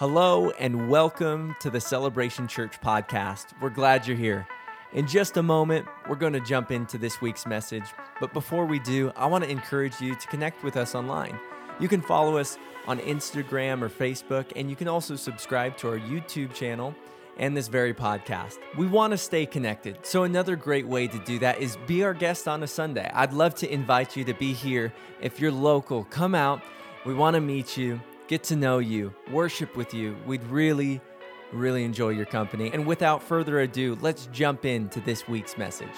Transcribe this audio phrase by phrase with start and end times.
[0.00, 3.48] Hello, and welcome to the Celebration Church podcast.
[3.60, 4.48] We're glad you're here.
[4.94, 7.84] In just a moment, we're going to jump into this week's message.
[8.18, 11.38] But before we do, I want to encourage you to connect with us online.
[11.78, 15.98] You can follow us on Instagram or Facebook, and you can also subscribe to our
[15.98, 16.94] YouTube channel
[17.36, 18.56] and this very podcast.
[18.78, 19.98] We want to stay connected.
[20.06, 23.10] So, another great way to do that is be our guest on a Sunday.
[23.12, 24.94] I'd love to invite you to be here.
[25.20, 26.62] If you're local, come out.
[27.04, 28.00] We want to meet you,
[28.30, 30.16] get to know you, worship with you.
[30.24, 31.00] We'd really,
[31.52, 32.70] really enjoy your company.
[32.72, 35.88] And without further ado, let's jump into this week's message.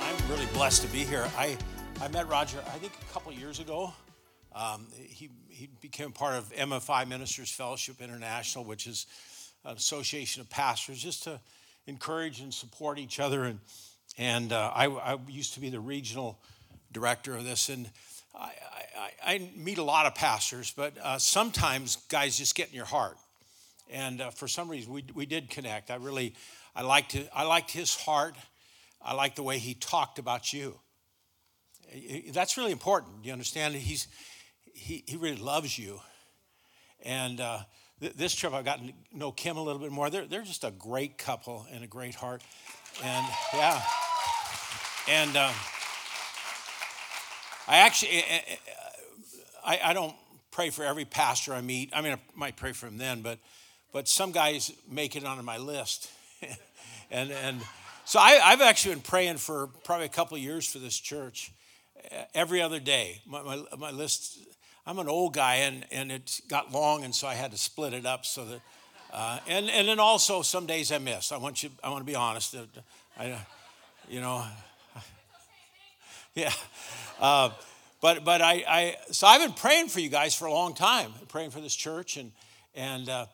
[0.00, 1.24] I'm really blessed to be here.
[1.38, 1.56] I,
[2.00, 3.92] I met Roger, I think, a couple years ago.
[4.54, 9.06] Um, he, he became part of MFI Ministers Fellowship International, which is
[9.64, 11.40] an association of pastors, just to
[11.86, 13.44] encourage and support each other.
[13.44, 13.58] And,
[14.16, 16.38] and uh, I, I used to be the regional
[16.92, 17.68] director of this.
[17.68, 17.90] And
[18.34, 18.52] I,
[18.96, 22.84] I, I meet a lot of pastors, but uh, sometimes guys just get in your
[22.84, 23.16] heart.
[23.90, 25.90] And uh, for some reason, we, we did connect.
[25.90, 26.34] I really,
[26.76, 28.36] I liked, it, I liked his heart.
[29.02, 30.78] I liked the way he talked about you.
[32.32, 33.22] That's really important.
[33.22, 33.74] Do you understand?
[33.74, 34.08] He's,
[34.74, 36.00] he, he really loves you.
[37.04, 37.60] And uh,
[38.00, 40.10] th- this trip, I've gotten to know Kim a little bit more.
[40.10, 42.42] They're, they're just a great couple and a great heart.
[43.02, 43.82] And yeah.
[45.08, 45.52] And uh,
[47.66, 48.40] I actually, eh,
[49.64, 50.14] I, I don't
[50.50, 51.90] pray for every pastor I meet.
[51.94, 53.38] I mean, I might pray for him then, but,
[53.92, 56.10] but some guys make it onto my list.
[57.10, 57.60] and, and
[58.04, 61.52] so I, I've actually been praying for probably a couple years for this church
[62.34, 63.20] every other day.
[63.26, 64.38] My, my, my, list,
[64.86, 67.94] I'm an old guy and, and it got long, and so I had to split
[67.94, 68.60] it up so that,
[69.12, 71.32] uh, and, and then also some days I miss.
[71.32, 72.54] I want you, I want to be honest.
[73.18, 73.38] I,
[74.08, 74.44] you know,
[76.34, 76.52] yeah.
[77.18, 77.50] Uh,
[78.02, 81.14] but but I, I, so I've been praying for you guys for a long time,
[81.28, 82.32] praying for this church, and
[82.74, 83.26] and uh,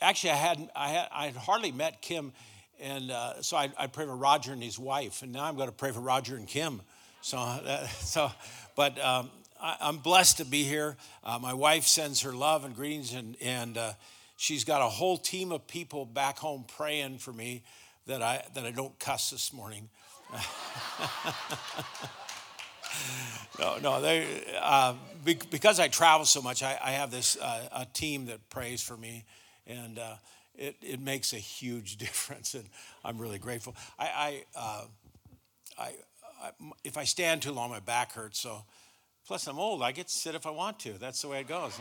[0.00, 2.32] actually I had I had I had hardly met Kim,
[2.78, 5.68] and uh, so I I pray for Roger and his wife, and now I'm going
[5.68, 6.82] to pray for Roger and Kim.
[7.22, 8.30] So, uh, so,
[8.76, 9.30] but um,
[9.60, 10.96] I, am blessed to be here.
[11.22, 13.92] Uh, my wife sends her love and greetings, and and uh,
[14.36, 17.62] she's got a whole team of people back home praying for me
[18.06, 19.88] that I that I don't cuss this morning.
[23.58, 24.94] no, no, they uh,
[25.24, 26.62] because I travel so much.
[26.62, 29.24] I, I have this uh, a team that prays for me,
[29.66, 30.14] and uh,
[30.56, 32.64] it it makes a huge difference, and
[33.04, 33.74] I'm really grateful.
[33.98, 34.74] I I,
[35.78, 35.92] I
[36.82, 38.38] if I stand too long, my back hurts.
[38.38, 38.64] So,
[39.26, 39.82] plus I'm old.
[39.82, 40.92] I get to sit if I want to.
[40.92, 41.78] That's the way it goes.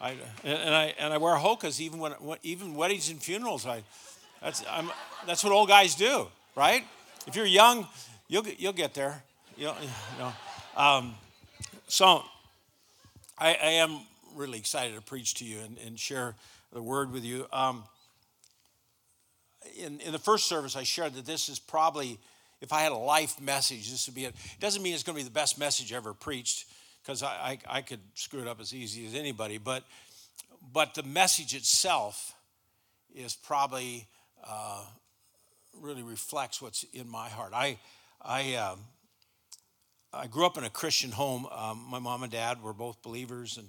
[0.00, 3.66] I, and I and I wear hokas even when even weddings and funerals.
[3.66, 3.82] I
[4.40, 4.90] that's I'm
[5.26, 6.26] that's what old guys do,
[6.56, 6.84] right?
[7.26, 7.86] If you're young,
[8.28, 9.22] you'll you'll get there.
[9.56, 10.32] You'll, you know.
[10.76, 11.14] Um,
[11.86, 12.22] so
[13.38, 14.00] I, I, am
[14.34, 16.34] really excited to preach to you and, and share
[16.72, 17.46] the word with you.
[17.52, 17.84] Um,
[19.78, 22.18] in, in the first service, I shared that this is probably
[22.62, 24.34] if I had a life message, this would be it.
[24.44, 26.66] It doesn't mean it's going to be the best message ever preached,
[27.02, 29.58] because I, I, I, could screw it up as easy as anybody.
[29.58, 29.82] But,
[30.72, 32.34] but the message itself
[33.12, 34.06] is probably
[34.46, 34.84] uh,
[35.80, 37.52] really reflects what's in my heart.
[37.52, 37.78] I,
[38.22, 38.78] I, um,
[40.12, 41.46] I grew up in a Christian home.
[41.50, 43.58] Um, my mom and dad were both believers.
[43.58, 43.68] And,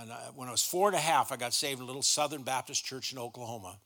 [0.00, 2.02] and I, when I was four and a half, I got saved in a little
[2.02, 3.76] Southern Baptist church in Oklahoma.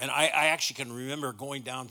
[0.00, 1.90] And I, I actually can remember going down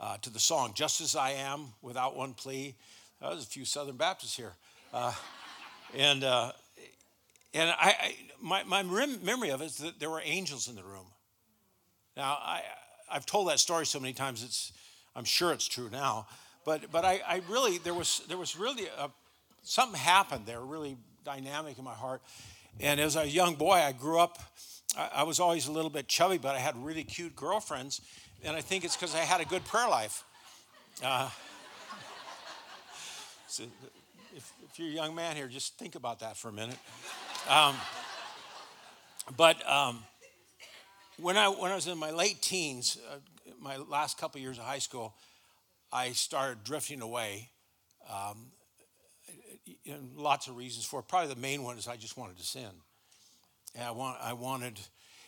[0.00, 2.74] uh, to the song, Just As I Am, Without One Plea.
[3.20, 4.52] Uh, there's a few Southern Baptists here.
[4.92, 5.12] Uh,
[5.96, 6.52] and uh,
[7.54, 10.82] and I, I, my, my memory of it is that there were angels in the
[10.82, 11.06] room.
[12.16, 12.62] Now, I,
[13.10, 14.72] I've told that story so many times, it's,
[15.14, 16.26] I'm sure it's true now.
[16.64, 19.10] But, but I, I really, there was, there was really a,
[19.62, 22.22] something happened there, really dynamic in my heart.
[22.80, 24.38] And as a young boy, I grew up,
[24.96, 28.00] I, I was always a little bit chubby, but I had really cute girlfriends
[28.44, 30.24] and I think it's because I had a good prayer life.
[31.02, 31.28] Uh,
[33.46, 33.64] so
[34.34, 36.78] if, if, you're a young man here, just think about that for a minute.
[37.48, 37.76] Um,
[39.36, 40.02] but um,
[41.18, 43.16] when, I, when I was in my late teens, uh,
[43.60, 45.14] my last couple years of high school,
[45.92, 47.50] I started drifting away.
[48.10, 48.46] Um,
[50.16, 51.08] lots of reasons for it.
[51.08, 52.70] Probably the main one is I just wanted to sin.
[53.74, 54.80] And I, want, I wanted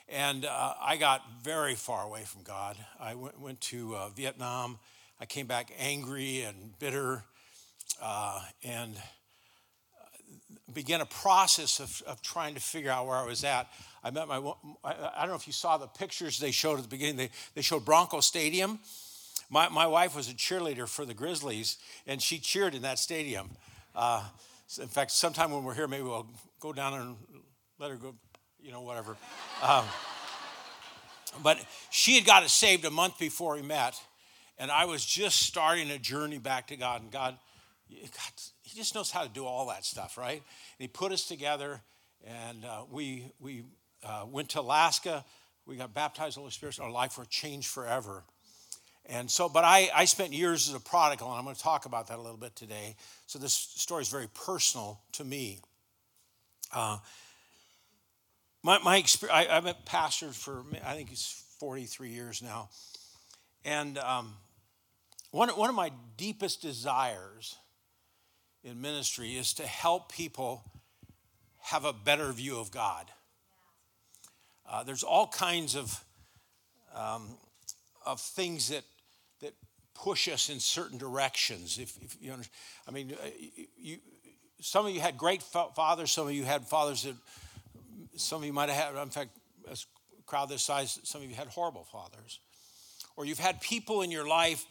[0.08, 2.76] and uh, I got very far away from God.
[3.00, 4.78] I went, went to uh, Vietnam.
[5.20, 7.24] I came back angry and bitter.
[8.02, 8.94] Uh, and
[10.72, 13.68] began a process of, of trying to figure out where I was at.
[14.02, 14.36] I met my,
[14.82, 17.16] I, I don't know if you saw the pictures they showed at the beginning.
[17.16, 18.78] They, they showed Bronco Stadium.
[19.50, 23.50] My, my wife was a cheerleader for the Grizzlies, and she cheered in that stadium.
[23.94, 24.24] Uh,
[24.80, 26.26] in fact, sometime when we're here, maybe we'll
[26.60, 27.16] go down and
[27.78, 28.14] let her go,
[28.64, 29.16] you know, whatever.
[29.62, 29.84] Um,
[31.42, 31.58] but
[31.90, 34.00] she had got it saved a month before we met,
[34.58, 37.02] and I was just starting a journey back to God.
[37.02, 37.36] And God,
[37.90, 38.32] God
[38.62, 40.36] He just knows how to do all that stuff, right?
[40.36, 40.42] And
[40.78, 41.82] He put us together,
[42.24, 43.64] and uh, we we
[44.02, 45.24] uh, went to Alaska.
[45.66, 46.78] We got baptized Holy Spirit.
[46.80, 48.24] Our life was changed forever.
[49.06, 51.84] And so, but I, I spent years as a prodigal, and I'm going to talk
[51.84, 52.96] about that a little bit today.
[53.26, 55.58] So this story is very personal to me.
[56.72, 56.98] Uh,
[58.64, 62.70] my, my experience, I, I've been pastor for, I think it's 43 years now.
[63.64, 64.32] And um,
[65.30, 67.56] one, one of my deepest desires
[68.64, 70.64] in ministry is to help people
[71.60, 73.10] have a better view of God.
[74.68, 76.02] Uh, there's all kinds of,
[76.96, 77.36] um,
[78.06, 78.84] of things that
[79.40, 79.52] that
[79.94, 81.78] push us in certain directions.
[81.78, 82.56] If, if you understand,
[82.88, 83.26] I mean, uh,
[83.76, 83.98] you,
[84.60, 87.14] some of you had great fathers, some of you had fathers that,
[88.16, 89.30] some of you might have had, in fact,
[89.70, 89.76] a
[90.26, 92.40] crowd this size, some of you had horrible fathers.
[93.16, 94.64] Or you've had people in your life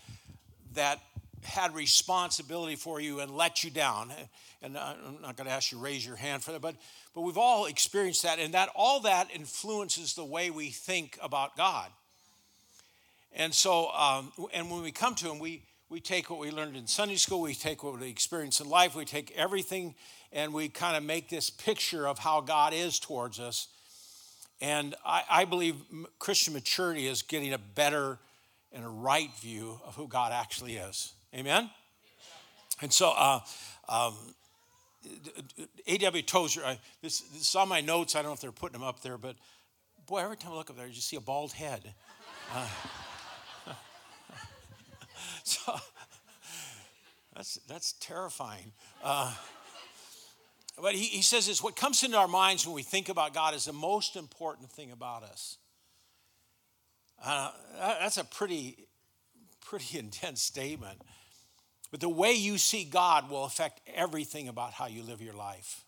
[0.74, 1.00] that
[1.44, 4.12] had responsibility for you and let you down.
[4.62, 6.76] And I'm not going to ask you to raise your hand for that, but,
[7.14, 11.58] but we've all experienced that, and that all that influences the way we think about
[11.58, 11.90] God.
[13.34, 16.76] And so, um, and when we come to Him, we, we take what we learned
[16.76, 19.96] in Sunday school, we take what we experience in life, we take everything,
[20.34, 23.68] and we kind of make this picture of how God is towards us.
[24.60, 25.76] And I, I believe
[26.20, 28.18] Christian maturity is getting a better
[28.72, 31.14] and a right view of who God actually is.
[31.36, 31.70] Amen?
[32.82, 33.40] And so, uh,
[33.88, 34.16] um,
[35.86, 36.24] A.W.
[36.24, 38.16] Tozer, I, this, this my notes.
[38.16, 39.36] I don't know if they're putting them up there, but
[40.08, 41.94] boy, every time I look up there, you just see a bald head.
[42.54, 42.68] Uh,
[45.44, 45.76] so
[47.36, 48.72] that's, that's terrifying.
[49.04, 49.34] Uh,
[50.82, 53.54] but he, he says this what comes into our minds when we think about God
[53.54, 55.58] is the most important thing about us.
[57.24, 58.88] Uh, that's a pretty,
[59.62, 61.02] pretty intense statement.
[61.92, 65.86] But the way you see God will affect everything about how you live your life.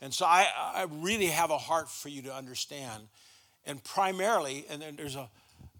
[0.00, 3.04] And so I, I really have a heart for you to understand.
[3.66, 5.28] And primarily, and then there's a,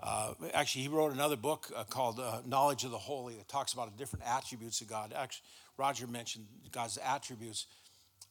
[0.01, 3.73] uh, actually, he wrote another book uh, called uh, Knowledge of the Holy that talks
[3.73, 5.15] about the different attributes of God.
[5.17, 5.45] Actually,
[5.79, 7.67] Roger mentioned God's attributes.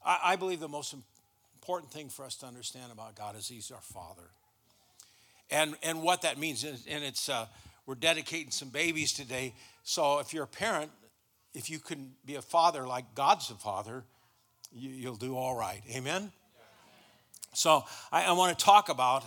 [0.04, 0.94] I, I believe the most
[1.54, 4.30] important thing for us to understand about God is He's our Father.
[5.50, 7.46] And, and what that means, and, it's uh,
[7.86, 9.54] we're dedicating some babies today.
[9.82, 10.90] So if you're a parent,
[11.52, 14.04] if you can be a father like God's a father,
[14.72, 15.82] you, will do all right.
[15.94, 16.32] Amen?
[17.52, 19.24] So I, I want to talk about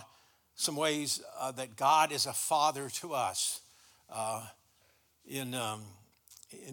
[0.54, 3.60] some ways uh, that God is a father to us.
[4.10, 4.44] Uh,
[5.26, 5.82] in, um,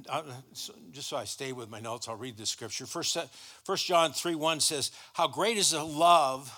[0.10, 0.24] uh,
[0.54, 2.86] so just so I stay with my notes, I'll read the scripture.
[2.86, 3.18] First,
[3.63, 6.54] First John 3 1 says, How great is the love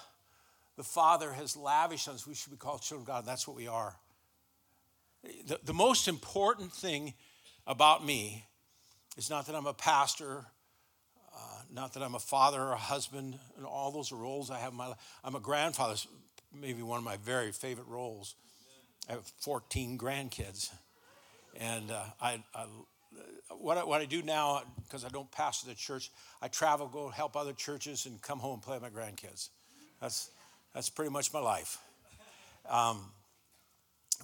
[0.77, 2.27] the Father has lavished on us.
[2.27, 3.25] We should be called children of God.
[3.25, 3.95] That's what we are.
[5.47, 7.15] The, the most important thing
[7.65, 8.45] about me
[9.17, 10.45] is not that I'm a pastor,
[11.35, 14.71] uh, not that I'm a father or a husband, and all those roles I have
[14.71, 14.97] in my life.
[15.23, 15.95] I'm a grandfather
[16.53, 18.35] maybe one of my very favorite roles.
[19.09, 20.69] I have 14 grandkids.
[21.59, 22.65] And uh, I, I,
[23.49, 26.11] what, I, what I do now, because I don't pastor the church,
[26.41, 29.49] I travel, go help other churches, and come home and play with my grandkids.
[30.01, 30.29] That's,
[30.73, 31.77] that's pretty much my life.
[32.69, 32.99] Um,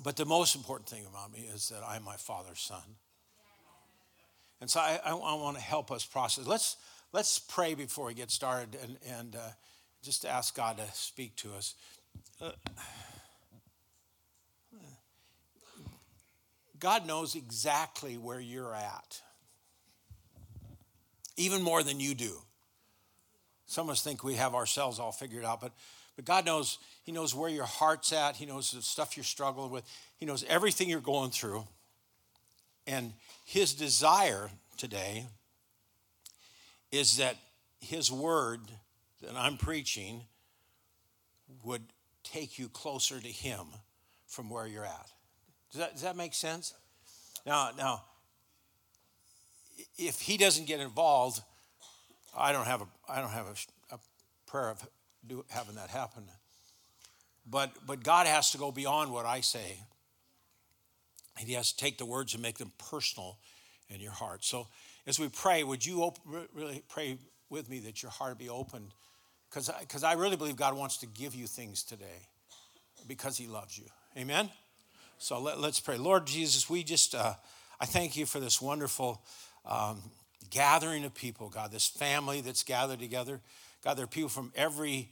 [0.04, 2.82] but the most important thing about me is that I'm my father's son.
[4.60, 6.48] And so I, I, I want to help us process.
[6.48, 6.78] Let's,
[7.12, 9.50] let's pray before we get started and, and uh,
[10.04, 11.76] just ask God to speak to us.
[16.84, 19.22] God knows exactly where you're at,
[21.38, 22.34] even more than you do.
[23.66, 25.72] Some of us think we have ourselves all figured out, but,
[26.18, 28.36] but God knows, He knows where your heart's at.
[28.36, 29.86] He knows the stuff you're struggling with.
[30.18, 31.66] He knows everything you're going through.
[32.86, 33.14] And
[33.46, 35.28] His desire today
[36.92, 37.38] is that
[37.80, 38.60] His word
[39.22, 40.24] that I'm preaching
[41.64, 41.84] would
[42.26, 43.68] take you closer to Him
[44.28, 45.14] from where you're at.
[45.74, 46.74] Does that, does that make sense?
[47.48, 48.04] Now, now,
[49.98, 51.42] if He doesn't get involved,
[52.38, 54.00] I don't have a, I don't have a, a
[54.46, 54.88] prayer of
[55.28, 56.24] do, having that happen.
[57.50, 59.80] But, but God has to go beyond what I say.
[61.40, 63.40] And He has to take the words and make them personal
[63.90, 64.46] in your heart.
[64.46, 64.68] So
[65.08, 66.14] as we pray, would you
[66.54, 67.18] really pray
[67.50, 68.94] with me that your heart be opened
[69.50, 72.28] because I, I really believe God wants to give you things today
[73.08, 73.86] because He loves you.
[74.18, 74.50] Amen?
[75.24, 75.98] So let, us pray.
[75.98, 77.36] Lord Jesus, we just, uh,
[77.80, 79.24] I thank you for this wonderful
[79.66, 80.02] um,
[80.50, 83.40] gathering of people, God, this family that's gathered together.
[83.86, 85.12] God, there are people from every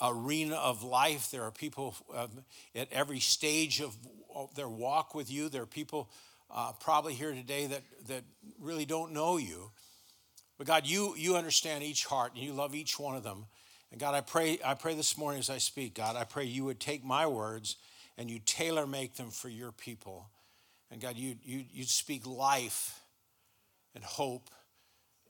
[0.00, 1.32] arena of life.
[1.32, 2.44] There are people um,
[2.76, 3.96] at every stage of,
[4.54, 5.48] their walk with you.
[5.48, 6.08] There are people
[6.48, 8.22] uh, probably here today that, that
[8.60, 9.72] really don't know you.
[10.58, 13.46] But God, you, you understand each heart and you love each one of them.
[13.90, 16.64] And God, I pray, I pray this morning as I speak, God, I pray you
[16.66, 17.74] would take my words
[18.18, 20.28] and you tailor make them for your people.
[20.90, 23.00] And God, you, you, you speak life
[23.94, 24.50] and hope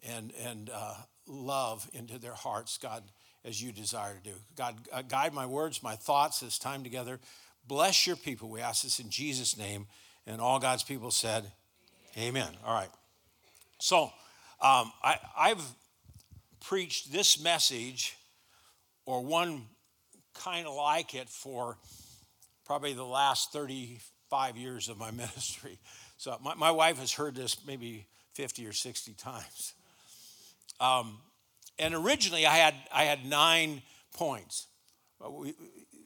[0.09, 0.95] and, and uh,
[1.27, 3.05] love into their hearts, God,
[3.45, 4.37] as you desire to do.
[4.57, 7.21] God, uh, guide my words, my thoughts this time together.
[7.67, 8.49] Bless your people.
[8.49, 9.87] We ask this in Jesus' name.
[10.27, 11.51] And all God's people said,
[12.17, 12.43] Amen.
[12.43, 12.57] Amen.
[12.65, 12.91] All right.
[13.79, 14.05] So
[14.61, 15.63] um, I, I've
[16.61, 18.17] preached this message
[19.07, 19.63] or one
[20.35, 21.79] kind of like it for
[22.71, 25.77] probably the last 35 years of my ministry.
[26.19, 29.75] So my, my wife has heard this maybe 50 or 60 times.
[30.79, 31.19] Um,
[31.81, 33.83] and originally I had, I had nine
[34.15, 34.69] points.
[35.29, 35.53] We,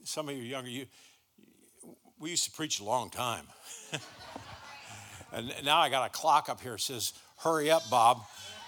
[0.05, 0.87] some of you younger, you,
[2.19, 3.45] we used to preach a long time.
[5.35, 8.23] and now I got a clock up here that says, hurry up, Bob.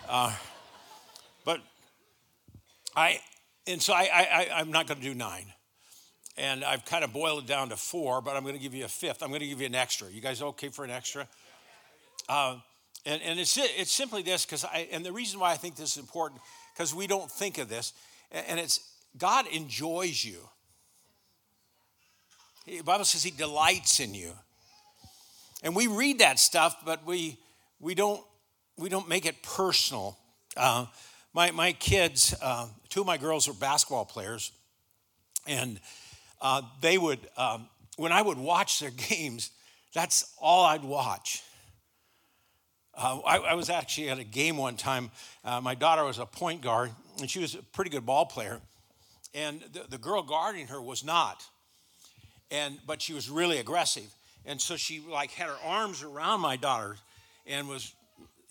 [0.06, 0.36] Uh,
[1.46, 1.60] but
[2.94, 3.20] I,
[3.66, 5.46] and so I, I, I'm not going to do nine.
[6.38, 8.84] And I've kind of boiled it down to four, but I'm going to give you
[8.84, 9.22] a fifth.
[9.22, 10.08] I'm going to give you an extra.
[10.10, 11.26] You guys okay for an extra?
[12.28, 12.56] Uh,
[13.06, 15.92] and, and it's, it's simply this, because I, and the reason why I think this
[15.92, 16.40] is important,
[16.74, 17.92] because we don't think of this,
[18.30, 18.80] and it's
[19.16, 20.38] God enjoys you.
[22.66, 24.32] The Bible says He delights in you.
[25.62, 27.38] And we read that stuff, but we,
[27.80, 28.20] we, don't,
[28.76, 30.18] we don't make it personal.
[30.56, 30.86] Uh,
[31.32, 34.52] my, my kids, uh, two of my girls are basketball players,
[35.46, 35.80] and
[36.40, 39.50] uh, they would, um, when I would watch their games,
[39.94, 41.42] that's all I'd watch.
[42.96, 45.10] Uh, I, I, was actually at a game one time.
[45.44, 46.90] Uh, my daughter was a point guard,
[47.20, 48.60] and she was a pretty good ball player.
[49.34, 51.44] And the, the girl guarding her was not.
[52.50, 54.14] And, but she was really aggressive.
[54.46, 56.96] And so she like had her arms around my daughter
[57.46, 57.92] and was,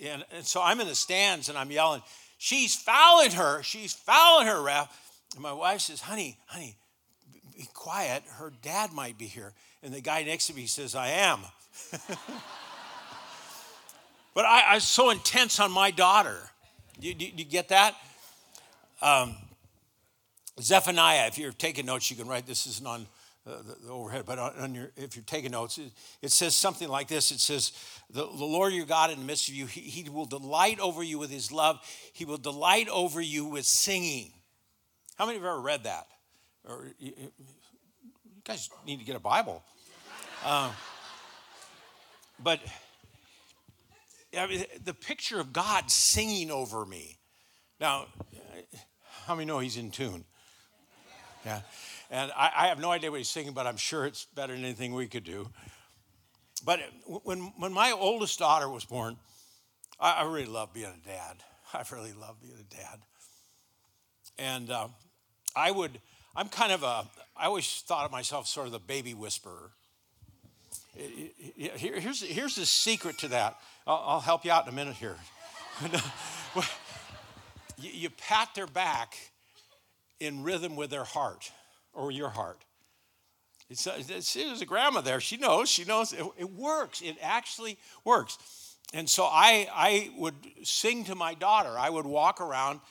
[0.04, 2.04] and, and so I'm in the stands and I'm yelling,
[2.38, 4.96] she's fouling her, she's fouling her, ref.
[5.34, 6.76] And my wife says, honey, honey,
[7.58, 8.24] be quiet.
[8.38, 9.54] Her dad might be here.
[9.84, 11.40] And the guy next to me says, I am.
[14.36, 16.38] But I, I, was so intense on my daughter.
[17.00, 17.96] Do you, get that?
[19.02, 19.36] Um,
[20.60, 23.08] Zephaniah, if you're taking notes, you can write this isn't on
[23.48, 26.54] uh, the, the, overhead, but on, on, your, if you're taking notes, it, it, says
[26.54, 27.72] something like this It says,
[28.10, 31.02] the, the Lord your God in the midst of you, he, he will delight over
[31.02, 31.80] you with his love,
[32.12, 34.34] he will delight over you with singing.
[35.16, 36.08] How many have ever read that?
[36.68, 37.14] Or you,
[38.44, 39.64] guys need to get a Bible.
[40.44, 40.72] Uh,
[42.40, 42.60] but
[44.38, 47.18] I mean, the picture of God singing over me.
[47.80, 48.08] Now,
[49.26, 50.26] how many know he's in tune?
[51.46, 51.62] Yeah.
[52.10, 54.64] And I, I, have no idea what he's singing, but I'm sure it's better than
[54.64, 55.50] anything we could do.
[56.64, 56.80] But
[57.24, 59.18] when, when my oldest daughter was born,
[60.00, 61.38] I, I really loved being a dad.
[61.74, 63.00] I really loved being a dad.
[64.38, 64.88] And uh,
[65.56, 66.00] I would,
[66.36, 67.06] I'm kind of a,
[67.38, 69.72] I always thought of myself sort of the baby whisperer.
[70.96, 73.58] Here, here's, here's the secret to that.
[73.88, 75.16] I'll, I'll help you out in a minute here.
[77.78, 79.16] you, you pat their back
[80.20, 81.52] in rhythm with their heart
[81.94, 82.60] or your heart.
[83.70, 85.20] It's, it's, there's a grandma there.
[85.20, 85.70] She knows.
[85.70, 87.02] She knows it, it, works.
[87.02, 88.38] It actually works.
[88.94, 91.78] And so I, I would sing to my daughter.
[91.78, 92.82] I would walk around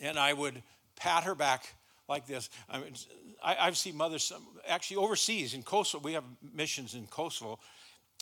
[0.00, 0.62] and I would
[0.96, 1.75] pat her back
[2.08, 2.48] like this.
[2.68, 2.94] I mean,
[3.42, 4.32] I, have seen mothers
[4.68, 6.02] actually overseas in Kosovo.
[6.02, 7.58] We have missions in Kosovo,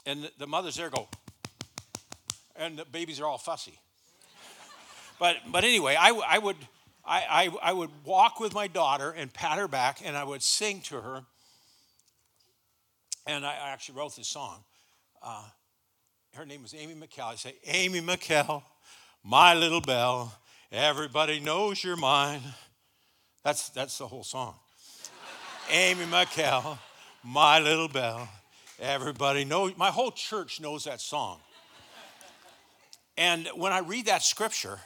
[0.07, 1.09] and the, the mothers there go,
[2.57, 3.79] and the babies are all fussy.
[5.19, 6.57] but but anyway, I, I would
[7.07, 10.43] I, I, I would walk with my daughter and pat her back, and I would
[10.43, 11.23] sing to her.
[13.26, 14.64] And I, actually wrote this song.
[15.23, 15.45] Uh,
[16.35, 17.33] her name was Amy McKell.
[17.33, 18.62] I say, Amy McKell,
[19.23, 20.35] my little bell,
[20.71, 22.43] everybody knows you're mine.
[23.45, 24.55] That's, that's the whole song.
[25.71, 26.79] Amy McKell,
[27.23, 28.29] my little Bell.
[28.81, 31.41] everybody knows, my whole church knows that song.
[33.17, 34.79] And when I read that scripture,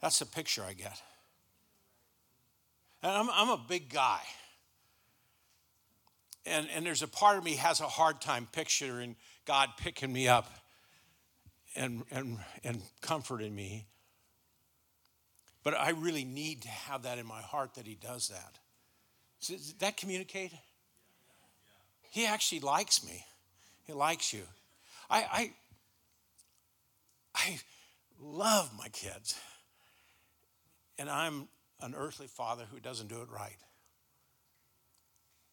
[0.00, 1.00] that's the picture I get.
[3.02, 4.20] And I'm, I'm a big guy.
[6.44, 9.14] And, and there's a part of me has a hard time picturing
[9.44, 10.50] God picking me up
[11.76, 13.86] and, and, and comforting me.
[15.64, 18.58] But I really need to have that in my heart that He does that.
[19.46, 20.52] Does that communicate?
[22.10, 23.24] He actually likes me.
[23.86, 24.42] He likes you.
[25.10, 25.52] I, I,
[27.34, 27.60] I
[28.20, 29.38] love my kids.
[30.98, 31.48] And I'm
[31.80, 33.56] an earthly father who doesn't do it right.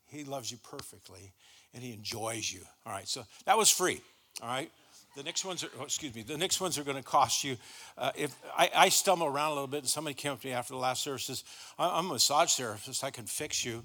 [0.07, 1.33] He loves you perfectly
[1.73, 2.61] and he enjoys you.
[2.85, 4.01] All right, so that was free.
[4.41, 4.71] All right.
[5.15, 7.57] The next ones are, oh, excuse me, the next ones are going to cost you.
[7.97, 10.53] Uh, if I, I, stumble around a little bit, and somebody came up to me
[10.53, 11.43] after the last service says,
[11.79, 13.83] I'm a massage therapist, I can fix you.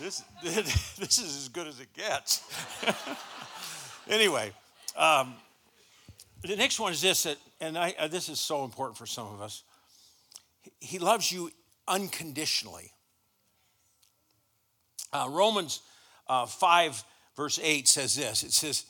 [0.00, 2.42] this, this is as good as it gets.
[4.08, 4.50] anyway,
[4.96, 5.34] um,
[6.42, 7.26] the next one is this,
[7.60, 9.62] and I, uh, this is so important for some of us.
[10.80, 11.50] He loves you
[11.86, 12.92] unconditionally.
[15.12, 15.80] Uh, Romans
[16.28, 17.04] uh, 5,
[17.40, 18.84] verse 8 says this it says,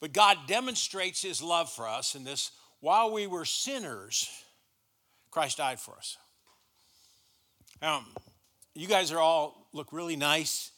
[0.00, 4.28] But God demonstrates his love for us in this while we were sinners,
[5.30, 6.18] Christ died for us.
[7.80, 8.04] Um,
[8.74, 10.72] you guys are all look really nice.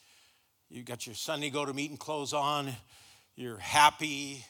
[0.69, 2.71] You got your Sunday go to meeting clothes on.
[3.35, 4.45] You're happy.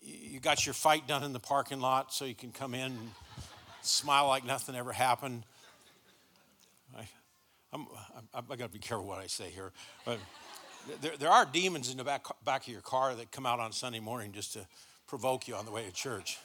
[0.00, 3.10] You got your fight done in the parking lot so you can come in and
[3.82, 5.42] smile like nothing ever happened.
[6.96, 7.06] I,
[7.70, 7.86] I'm,
[8.34, 9.72] I'm, I got to be careful what I say here.
[10.06, 10.18] But
[11.00, 13.72] there, there are demons in the back, back of your car that come out on
[13.72, 14.66] Sunday morning just to
[15.06, 16.38] provoke you on the way to church.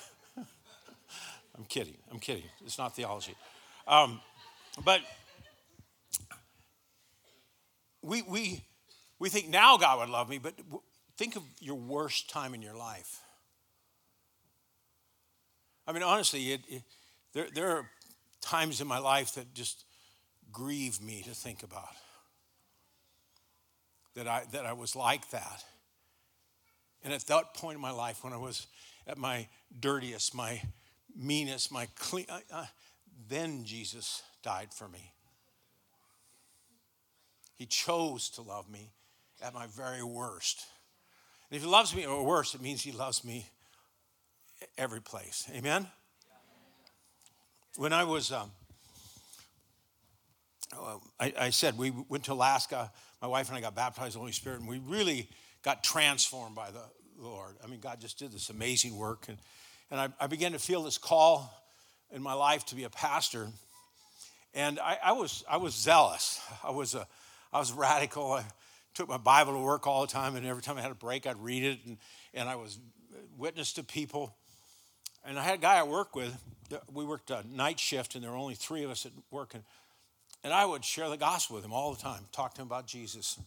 [0.36, 1.96] I'm kidding.
[2.10, 2.44] I'm kidding.
[2.64, 3.34] It's not theology.
[3.86, 4.20] Um,
[4.84, 5.00] but
[8.02, 8.62] we, we,
[9.18, 10.54] we think now God would love me, but
[11.16, 13.20] think of your worst time in your life.
[15.86, 16.82] I mean, honestly, it, it,
[17.32, 17.90] there, there are
[18.40, 19.84] times in my life that just
[20.52, 21.88] grieve me to think about.
[24.20, 25.64] That I, that I was like that.
[27.02, 28.66] And at that point in my life, when I was
[29.06, 29.48] at my
[29.80, 30.60] dirtiest, my
[31.16, 32.66] meanest, my clean, uh, uh,
[33.30, 35.14] then Jesus died for me.
[37.56, 38.90] He chose to love me
[39.42, 40.66] at my very worst.
[41.50, 43.48] And if he loves me or worse, it means he loves me
[44.76, 45.48] every place.
[45.54, 45.86] Amen?
[47.76, 48.50] When I was, um,
[50.76, 52.92] oh, I, I, said we went to Alaska.
[53.20, 55.28] My wife and I got baptized in the Holy Spirit, and we really
[55.62, 56.82] got transformed by the
[57.18, 57.56] Lord.
[57.62, 59.26] I mean, God just did this amazing work.
[59.28, 59.36] And,
[59.90, 61.52] and I, I began to feel this call
[62.10, 63.48] in my life to be a pastor.
[64.54, 66.40] And I, I was, I was zealous.
[66.64, 67.06] I was a,
[67.52, 68.32] I was radical.
[68.32, 68.44] I
[68.94, 71.26] took my Bible to work all the time, and every time I had a break,
[71.26, 71.98] I'd read it, and,
[72.32, 72.78] and I was
[73.36, 74.34] witness to people.
[75.24, 76.34] And I had a guy I worked with.
[76.90, 79.52] We worked a night shift, and there were only three of us at work.
[79.52, 79.62] And,
[80.42, 82.86] and I would share the gospel with him all the time, talk to him about
[82.86, 83.38] Jesus.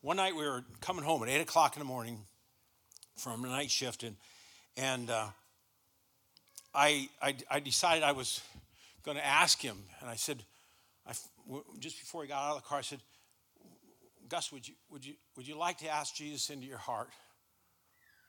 [0.00, 2.18] One night we were coming home at 8 o'clock in the morning
[3.16, 4.16] from the night shift, and,
[4.76, 5.26] and uh,
[6.74, 8.40] I, I, I decided I was
[9.04, 9.76] going to ask him.
[10.00, 10.42] And I said,
[11.06, 11.12] I,
[11.78, 13.00] just before he got out of the car, I said,
[14.28, 17.10] Gus, would you, would you, would you like to ask Jesus into your heart?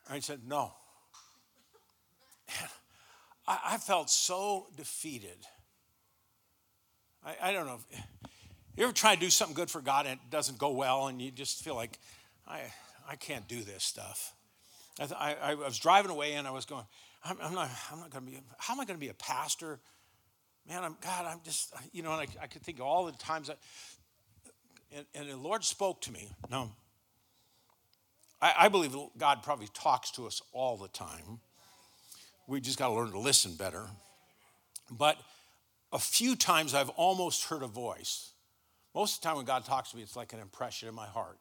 [0.07, 0.73] And he said, No.
[3.47, 5.37] I, I felt so defeated.
[7.25, 7.79] I, I don't know.
[8.75, 11.21] You ever try to do something good for God and it doesn't go well, and
[11.21, 11.99] you just feel like,
[12.47, 12.61] I,
[13.07, 14.33] I can't do this stuff.
[14.99, 16.83] I, I, I was driving away and I was going,
[17.23, 19.13] I'm, I'm not, I'm not going to be, how am I going to be a
[19.13, 19.79] pastor?
[20.67, 23.11] man, I'm God, I'm just, you know, and I, I could think of all the
[23.13, 23.57] times that,
[24.95, 26.29] and, and the Lord spoke to me.
[26.49, 26.71] No,
[28.41, 31.39] I, I believe God probably talks to us all the time.
[32.47, 33.87] We just got to learn to listen better.
[34.91, 35.17] But
[35.93, 38.31] a few times I've almost heard a voice.
[38.95, 41.05] Most of the time when God talks to me, it's like an impression in my
[41.05, 41.37] heart.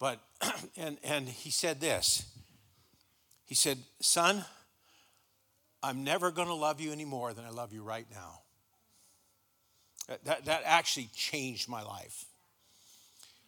[0.00, 0.20] But,
[0.76, 2.26] and, and he said this
[3.46, 4.44] He said, Son,
[5.82, 8.40] I'm never going to love you any more than I love you right now.
[10.24, 12.24] That, that actually changed my life.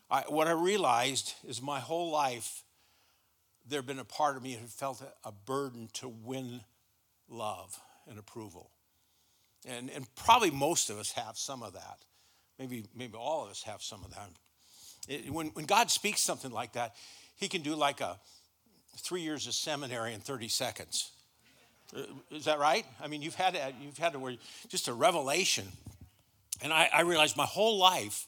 [0.09, 2.63] I, what I realized is my whole life,
[3.69, 6.61] there had been a part of me who felt a burden to win
[7.29, 8.71] love and approval.
[9.66, 11.98] And, and probably most of us have some of that.
[12.59, 14.31] Maybe, maybe all of us have some of that.
[15.09, 16.94] It, when, when God speaks something like that,
[17.37, 18.18] He can do like a
[18.96, 21.11] three years of seminary in 30 seconds.
[21.96, 22.87] Uh, is that right?
[23.03, 24.14] I mean, you've had you've had
[24.68, 25.66] just a revelation,
[26.62, 28.27] and I, I realized my whole life,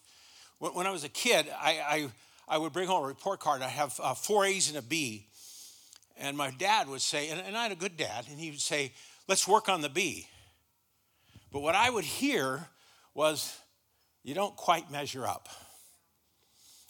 [0.58, 1.80] when, when, I was a kid, I,
[2.48, 3.62] I, I would bring home a report card.
[3.62, 5.28] I have uh, four A's and a B,
[6.18, 8.60] and my dad would say, and, and I had a good dad, and he would
[8.60, 8.92] say,
[9.28, 10.28] "Let's work on the B."
[11.54, 12.68] But what I would hear
[13.14, 13.58] was,
[14.22, 15.48] "You don't quite measure up."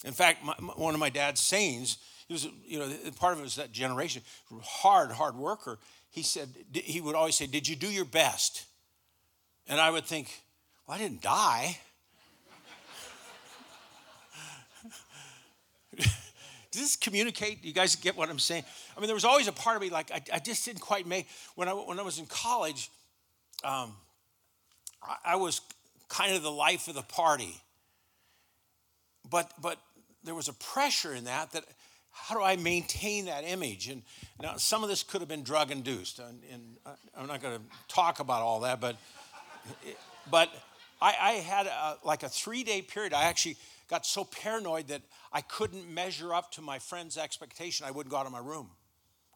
[0.04, 3.42] In fact, my, one of my dad's sayings, he was, you know, part of it
[3.42, 4.22] was that generation,
[4.62, 5.78] hard, hard worker
[6.14, 8.66] he said, he would always say, Did you do your best?
[9.66, 10.30] And I would think,
[10.86, 11.76] Well, I didn't die.
[15.98, 16.12] Does
[16.72, 17.62] this communicate?
[17.62, 18.62] Do you guys get what I'm saying?
[18.96, 21.04] I mean, there was always a part of me like I, I just didn't quite
[21.04, 21.26] make.
[21.56, 22.90] When I, when I was in college,
[23.64, 23.96] um,
[25.24, 25.60] I, was
[26.08, 27.60] kind of the life of the party.
[29.28, 29.78] But, but
[30.22, 31.64] there was a pressure in that that
[32.10, 33.88] how do I maintain that image?
[33.88, 34.02] And
[34.40, 37.58] now some of this could have been drug induced, and, and uh, I'm not going
[37.58, 38.96] to talk about all that, but
[40.30, 40.48] but
[41.02, 43.12] I, I had a, like a three day period.
[43.12, 43.56] I actually
[43.90, 47.84] got so paranoid that I couldn't measure up to my friend's expectation.
[47.84, 48.70] I wouldn't go out of my room.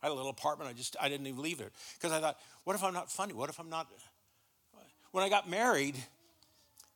[0.01, 0.71] I had a little apartment.
[0.71, 3.33] I just I didn't even leave it because I thought, what if I'm not funny?
[3.33, 3.89] What if I'm not?
[5.13, 5.97] When I got married,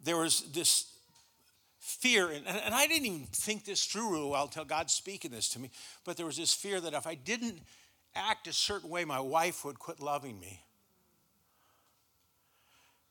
[0.04, 0.86] there was this
[1.78, 5.48] fear, and, and I didn't even think this through real well until God's speaking this
[5.50, 5.70] to me.
[6.04, 7.60] But there was this fear that if I didn't
[8.14, 10.62] act a certain way, my wife would quit loving me.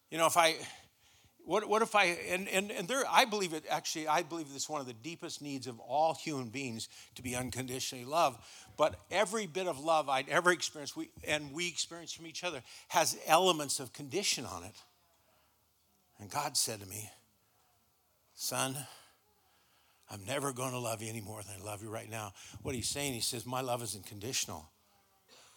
[0.09, 0.55] You know, if I
[1.45, 4.69] what, what if I, and, and, and there, I believe it actually, I believe it's
[4.69, 8.39] one of the deepest needs of all human beings to be unconditionally loved.
[8.77, 12.61] But every bit of love I'd ever experienced, we, and we experience from each other,
[12.89, 14.75] has elements of condition on it.
[16.21, 17.09] And God said to me,
[18.35, 18.77] Son,
[20.09, 22.33] I'm never going to love you any more than I love you right now.
[22.61, 24.69] What he's saying, he says, My love isn't conditional.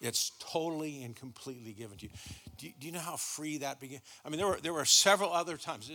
[0.01, 2.11] It's totally and completely given to you.
[2.59, 2.73] Do, you.
[2.81, 4.01] do, you know how free that began?
[4.25, 5.91] I mean, there were, there were several other times.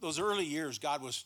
[0.00, 1.24] Those early years, God was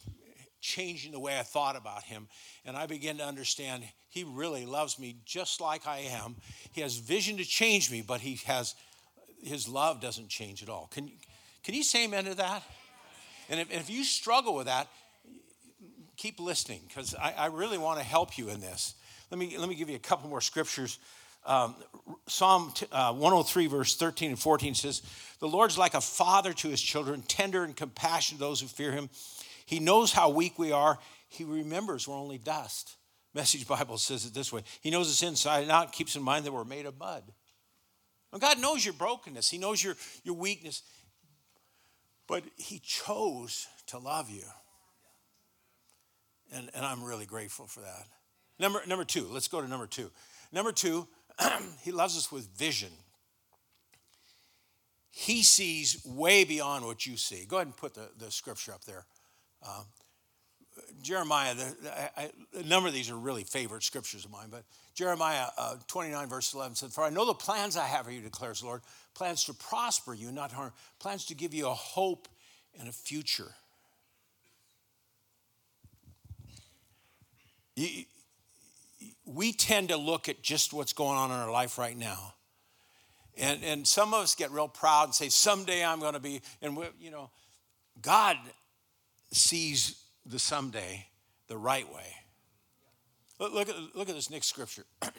[0.61, 2.29] changing the way I thought about Him.
[2.64, 6.37] And I began to understand He really loves me just like I am.
[6.73, 8.75] He has vision to change me, but He has,
[9.42, 10.88] His love doesn't change at all.
[10.92, 11.11] Can,
[11.62, 12.62] can you say amen to that?
[13.49, 14.88] And if, if you struggle with that,
[16.16, 18.94] keep listening because I, I really want to help you in this.
[19.31, 20.99] Let me, let me give you a couple more scriptures
[21.46, 21.75] um,
[22.27, 25.03] Psalm uh, 103, verse 13 and 14 says,
[25.40, 28.92] The Lord's like a father to his children, tender and compassionate to those who fear
[28.92, 29.09] him.
[29.64, 30.99] He knows how weak we are.
[31.29, 32.96] He remembers we're only dust.
[33.33, 36.44] Message Bible says it this way He knows us inside and out, keeps in mind
[36.44, 37.23] that we're made of mud.
[38.33, 39.94] Well, God knows your brokenness, He knows your,
[40.25, 40.83] your weakness,
[42.31, 44.45] but He chose to love you.
[46.53, 48.07] And, and I'm really grateful for that.
[48.61, 50.11] Number, number two, let's go to number two.
[50.53, 51.09] Number two,
[51.83, 52.90] he loves us with vision.
[55.11, 57.45] He sees way beyond what you see.
[57.47, 59.07] Go ahead and put the, the scripture up there.
[59.66, 59.83] Uh,
[61.03, 64.64] Jeremiah, the, I, a number of these are really favorite scriptures of mine, but
[64.95, 68.21] Jeremiah uh, 29, verse 11 said, For I know the plans I have for you,
[68.21, 68.83] declares the Lord,
[69.14, 72.29] plans to prosper you, not harm, plans to give you a hope
[72.79, 73.53] and a future.
[79.25, 82.35] We tend to look at just what's going on in our life right now.
[83.38, 86.43] And, and some of us get real proud and say, someday I'm going to be,
[86.61, 87.31] and you know,
[88.03, 88.37] God
[89.33, 91.07] sees the someday
[91.49, 92.14] the right way.
[93.38, 94.85] Look, look, at, look at this next scripture.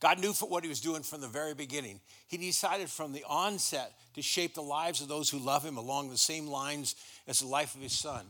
[0.00, 2.00] God knew what he was doing from the very beginning.
[2.26, 6.08] He decided from the onset to shape the lives of those who love him along
[6.08, 6.94] the same lines
[7.28, 8.24] as the life of his son.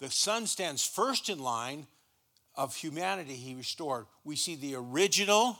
[0.00, 1.86] The son stands first in line
[2.54, 4.06] of humanity he restored.
[4.24, 5.58] We see the original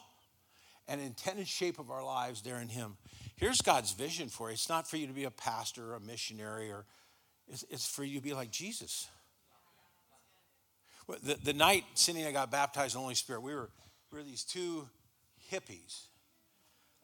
[0.88, 2.97] and intended shape of our lives there in him.
[3.37, 4.55] Here's God's vision for you.
[4.55, 6.87] It's not for you to be a pastor or a missionary, or
[7.48, 9.09] it's, it's for you to be like Jesus.
[11.22, 13.70] The, the night Cindy and I got baptized in the Holy Spirit, we were,
[14.11, 14.88] we were these two
[15.52, 16.06] hippies,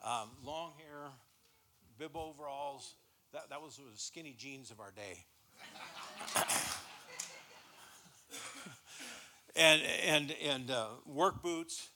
[0.04, 1.10] um, long hair,
[1.98, 2.94] bib overalls.
[3.32, 5.24] That, that was the skinny jeans of our day.
[9.56, 11.88] and, and, and uh, work boots.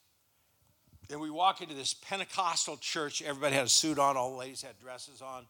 [1.11, 3.23] And we walk into this Pentecostal church.
[3.23, 5.47] Everybody had a suit on, all the ladies had dresses on.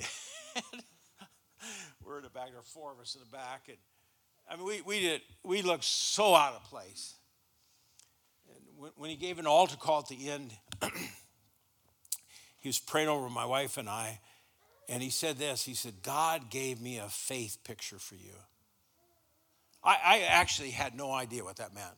[2.04, 3.68] We're in the back, there were four of us in the back.
[3.68, 3.78] And
[4.50, 7.14] I mean, we, we, did, we looked so out of place.
[8.48, 10.52] And when, when he gave an altar call at the end,
[12.60, 14.20] he was praying over my wife and I.
[14.88, 18.34] And he said this He said, God gave me a faith picture for you.
[19.82, 21.94] I, I actually had no idea what that meant,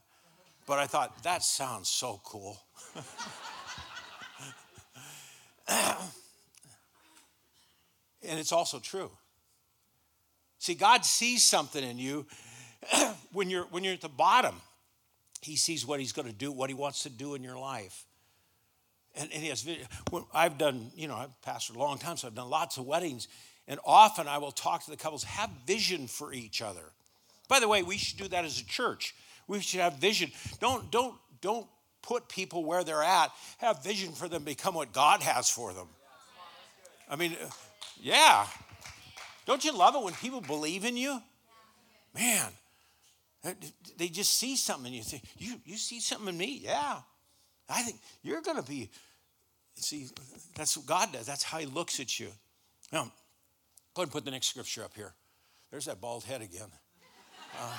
[0.66, 2.59] but I thought, that sounds so cool.
[5.69, 5.99] and
[8.23, 9.11] it's also true.
[10.66, 12.26] See, God sees something in you
[13.33, 14.57] when you're when you're at the bottom.
[15.40, 18.05] He sees what He's going to do, what He wants to do in your life.
[19.14, 19.64] And, and He has.
[20.35, 23.29] I've done, you know, I've pastored a long time, so I've done lots of weddings,
[23.68, 26.83] and often I will talk to the couples, have vision for each other.
[27.46, 29.14] By the way, we should do that as a church.
[29.46, 30.33] We should have vision.
[30.59, 31.68] Don't, don't, don't
[32.02, 35.87] put people where they're at, have vision for them become what God has for them.
[37.09, 37.37] I mean,
[38.02, 38.46] yeah.
[39.47, 41.21] Don't you love it when people believe in you?
[42.15, 42.51] Man,
[43.97, 46.61] they just see something and you think, you, you see something in me?
[46.65, 46.97] Yeah.
[47.69, 48.91] I think you're going to be,
[49.75, 50.07] see,
[50.57, 51.27] that's what God does.
[51.27, 52.29] That's how He looks at you.
[52.93, 53.05] Now,
[53.95, 55.13] go ahead and put the next scripture up here.
[55.71, 56.69] There's that bald head again.
[57.59, 57.79] Uh,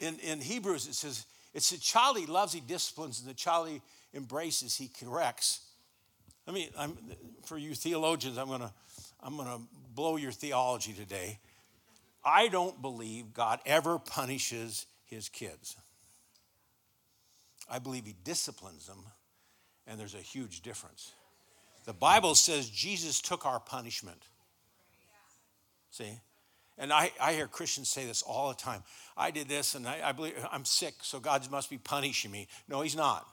[0.00, 3.68] in, in Hebrews, it says, it's the child he loves, he disciplines, and the child
[3.68, 3.82] he
[4.14, 5.60] embraces, he corrects.
[6.46, 6.96] I mean, I'm,
[7.44, 8.72] for you theologians, I'm going to
[9.22, 9.60] I'm going to
[9.94, 11.38] blow your theology today.
[12.24, 15.76] I don't believe God ever punishes his kids.
[17.70, 19.04] I believe he disciplines them,
[19.86, 21.12] and there's a huge difference.
[21.84, 24.22] The Bible says Jesus took our punishment.
[25.90, 26.20] See?
[26.78, 28.82] And I, I hear Christians say this all the time.
[29.16, 32.48] I did this and I, I believe I'm sick, so God must be punishing me.
[32.68, 33.26] No, he's not.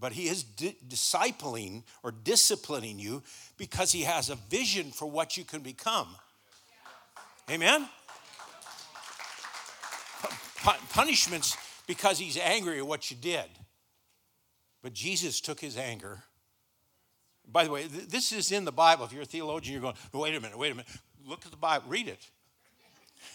[0.00, 3.22] But he is di- discipling or disciplining you
[3.56, 6.08] because he has a vision for what you can become.
[7.50, 7.88] Amen?
[10.64, 13.46] P- punishments because he's angry at what you did.
[14.82, 16.22] But Jesus took his anger.
[17.46, 19.04] By the way, th- this is in the Bible.
[19.04, 20.90] If you're a theologian, you're going, wait a minute, wait a minute.
[21.26, 22.30] Look at the Bible, read it.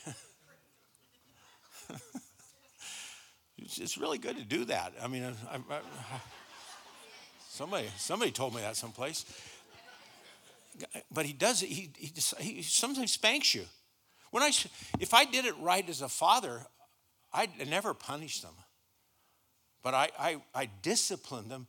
[3.58, 4.93] it's really good to do that.
[5.02, 5.80] I mean, I, I, I,
[7.58, 9.26] somebody, somebody told me that someplace.
[11.12, 13.63] But he does it, he, he, he sometimes spanks you.
[14.30, 14.52] When I,
[15.00, 16.62] if I did it right as a father,
[17.34, 18.54] I'd never punish them.
[19.82, 21.67] But I, I, I discipline them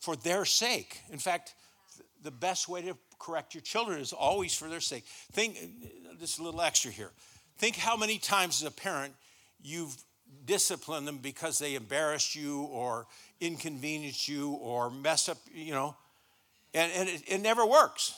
[0.00, 1.00] for their sake.
[1.10, 1.54] In fact,
[2.22, 5.04] the best way to correct your children is always for their sake.
[5.32, 7.10] Think, uh, just a little extra here.
[7.56, 9.14] Think how many times as a parent
[9.62, 9.96] you've
[10.44, 13.06] disciplined them because they embarrassed you or
[13.40, 15.96] inconvenienced you or messed up, you know,
[16.74, 18.14] and, and it, it never works.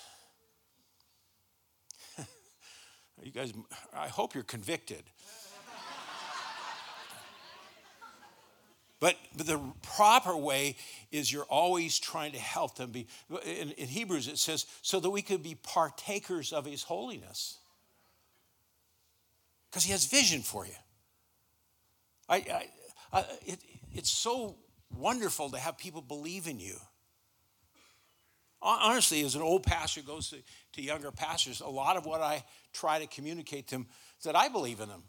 [3.23, 3.53] you guys,
[3.93, 5.03] I hope you're convicted.
[9.05, 10.77] But, but the proper way
[11.13, 13.07] is you're always trying to help them be.
[13.45, 17.59] In, in Hebrews, it says, so that we could be partakers of his holiness.
[19.69, 20.73] Because he has vision for you.
[22.29, 22.69] I, I,
[23.13, 23.59] I it,
[23.93, 24.57] it's so
[24.97, 26.77] wonderful to have people believe in you.
[28.63, 30.37] Honestly, as an old pastor goes to,
[30.73, 33.87] to younger pastors, a lot of what I try to communicate to them
[34.19, 35.03] is that I believe in them.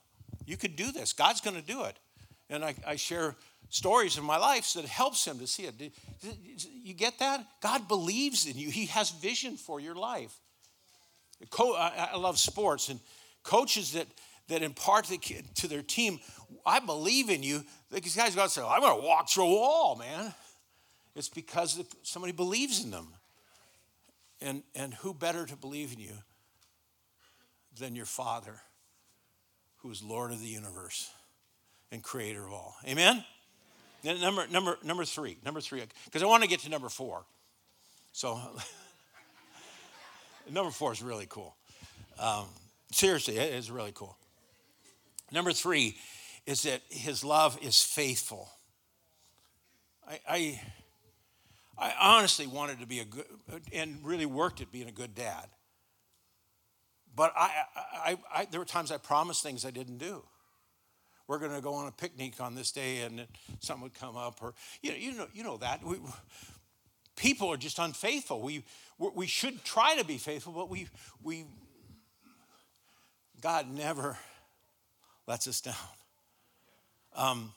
[0.45, 1.13] You could do this.
[1.13, 1.97] God's going to do it.
[2.49, 3.36] And I, I share
[3.69, 5.93] stories in my life so that helps him to see it.
[6.84, 7.45] You get that?
[7.62, 10.38] God believes in you, He has vision for your life.
[11.60, 12.99] I love sports and
[13.43, 14.08] coaches that,
[14.47, 16.19] that impart to their team,
[16.65, 17.63] I believe in you.
[17.91, 20.34] These guys go out and say, I'm going to walk through a wall, man.
[21.15, 23.08] It's because somebody believes in them.
[24.41, 26.13] And, and who better to believe in you
[27.79, 28.62] than your Father,
[29.77, 31.10] who is Lord of the universe
[31.91, 32.75] and creator of all?
[32.86, 33.23] Amen?
[34.03, 37.25] Number, number, number three, number three, because I want to get to number four.
[38.12, 38.39] So,
[40.51, 41.55] number four is really cool.
[42.19, 42.45] Um,
[42.91, 44.15] seriously, it is really cool.
[45.31, 45.97] Number three
[46.45, 48.49] is that his love is faithful.
[50.07, 50.61] I, I,
[51.77, 53.25] I honestly wanted to be a good,
[53.73, 55.47] and really worked at being a good dad.
[57.15, 60.23] But I, I, I, there were times I promised things I didn't do
[61.27, 63.27] we're going to go on a picnic on this day and
[63.59, 65.97] something would come up or you know you know, you know that we,
[67.15, 68.63] people are just unfaithful we
[68.97, 70.88] we should try to be faithful but we
[71.23, 71.45] we
[73.41, 74.17] god never
[75.27, 75.75] lets us down
[77.15, 77.51] um,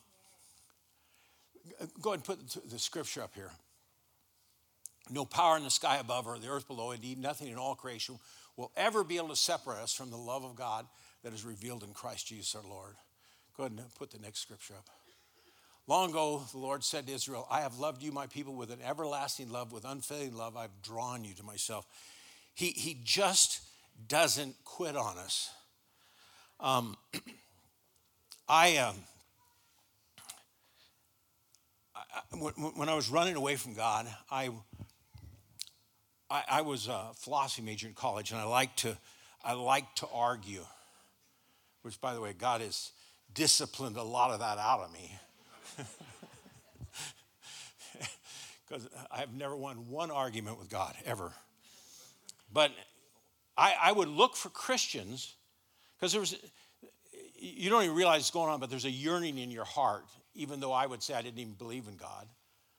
[2.01, 3.51] go ahead and put the scripture up here
[5.11, 8.19] no power in the sky above or the earth below indeed nothing in all creation
[8.57, 10.87] will ever be able to separate us from the love of god
[11.23, 12.95] that is revealed in christ jesus our lord
[13.59, 14.87] Go ahead and put the next scripture up.
[15.89, 18.79] Long ago, the Lord said to Israel, I have loved you, my people, with an
[18.87, 20.57] everlasting love, with unfailing love.
[20.57, 21.85] I've drawn you to myself.
[22.55, 23.61] He, he just
[24.07, 25.51] doesn't quit on us.
[26.61, 26.97] Um,
[28.49, 28.97] I, um,
[32.77, 34.51] when, I was running away from God, I,
[36.31, 38.97] I, I was a philosophy major in college, and I like to,
[39.45, 40.65] I like to argue.
[41.83, 42.93] Which, by the way, God has
[43.35, 45.19] disciplined a lot of that out of me.
[48.69, 51.33] Because I've never won one argument with God, ever.
[52.53, 52.71] But
[53.57, 55.35] I, I would look for Christians,
[55.97, 56.37] because there was,
[57.39, 60.61] you don't even realize what's going on, but there's a yearning in your heart, even
[60.61, 62.27] though I would say I didn't even believe in God.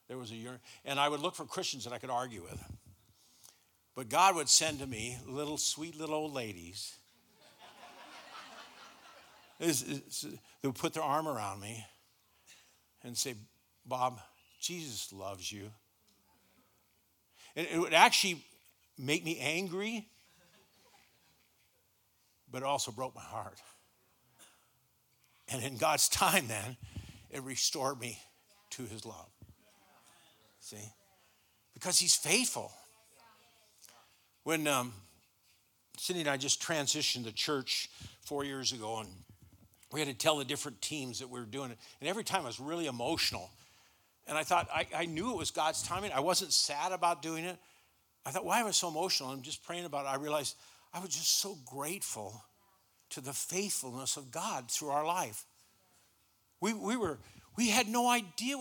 [0.08, 0.62] There was a yearning.
[0.86, 2.62] And I would look for Christians that I could argue with.
[3.96, 7.00] But God would send to me little sweet little old ladies
[9.60, 9.68] they
[10.64, 11.86] would put their arm around me
[13.04, 13.36] and say,
[13.86, 14.20] Bob,
[14.62, 15.70] Jesus loves you.
[17.56, 18.42] And it would actually
[18.98, 20.08] make me angry,
[22.50, 23.60] but it also broke my heart.
[25.52, 26.78] And in God's time, then,
[27.32, 28.20] it restored me
[28.72, 29.30] to his love.
[30.60, 30.78] See?
[31.74, 32.72] Because he's faithful.
[34.44, 34.94] When um,
[35.98, 37.90] Cindy and I just transitioned the church
[38.22, 39.10] four years ago, and
[39.92, 41.78] we had to tell the different teams that we were doing it.
[42.00, 43.50] And every time I was really emotional.
[44.28, 46.12] And I thought, I, I knew it was God's timing.
[46.12, 47.58] I wasn't sad about doing it.
[48.26, 49.30] I thought, why am I so emotional?
[49.30, 50.10] I'm just praying about it.
[50.10, 50.56] I realized
[50.94, 52.44] I was just so grateful
[53.12, 55.46] to the faithfulness of God through our life.
[56.62, 57.18] We, we were
[57.60, 58.56] we had no idea.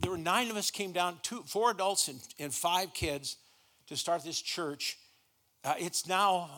[0.00, 3.36] There were nine of us came down, two, four adults and, and five kids
[3.86, 4.98] to start this church.
[5.62, 6.50] Uh, it's now,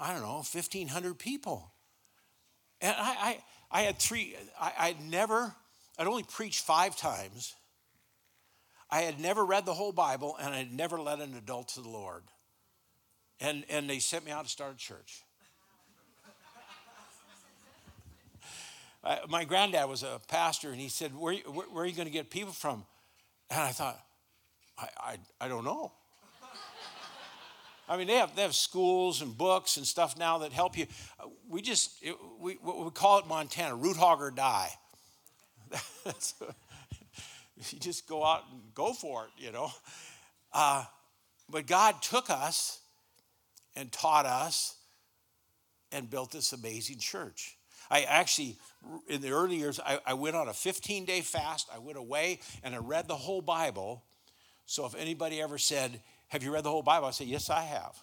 [0.00, 1.70] I don't know, 1,500 people.
[2.80, 3.10] And I,
[3.70, 5.54] I, I had three, I, I'd never,
[5.98, 7.54] I'd only preached five times.
[8.90, 11.82] I had never read the whole Bible and I had never led an adult to
[11.82, 12.22] the Lord.
[13.38, 15.25] And, and they sent me out to start a church.
[19.28, 22.12] My granddad was a pastor and he said, Where, where, where are you going to
[22.12, 22.84] get people from?
[23.50, 23.98] And I thought,
[24.78, 25.92] I, I, I don't know.
[27.88, 30.86] I mean, they have, they have schools and books and stuff now that help you.
[31.48, 34.70] We just, it, we, we call it Montana, root hog or die.
[37.70, 39.70] you just go out and go for it, you know.
[40.52, 40.84] Uh,
[41.48, 42.80] but God took us
[43.74, 44.76] and taught us
[45.92, 47.55] and built this amazing church.
[47.90, 48.56] I actually,
[49.08, 51.68] in the early years, I, I went on a 15 day fast.
[51.74, 54.02] I went away and I read the whole Bible.
[54.66, 57.06] So if anybody ever said, have you read the whole Bible?
[57.06, 57.96] I say, Yes, I have.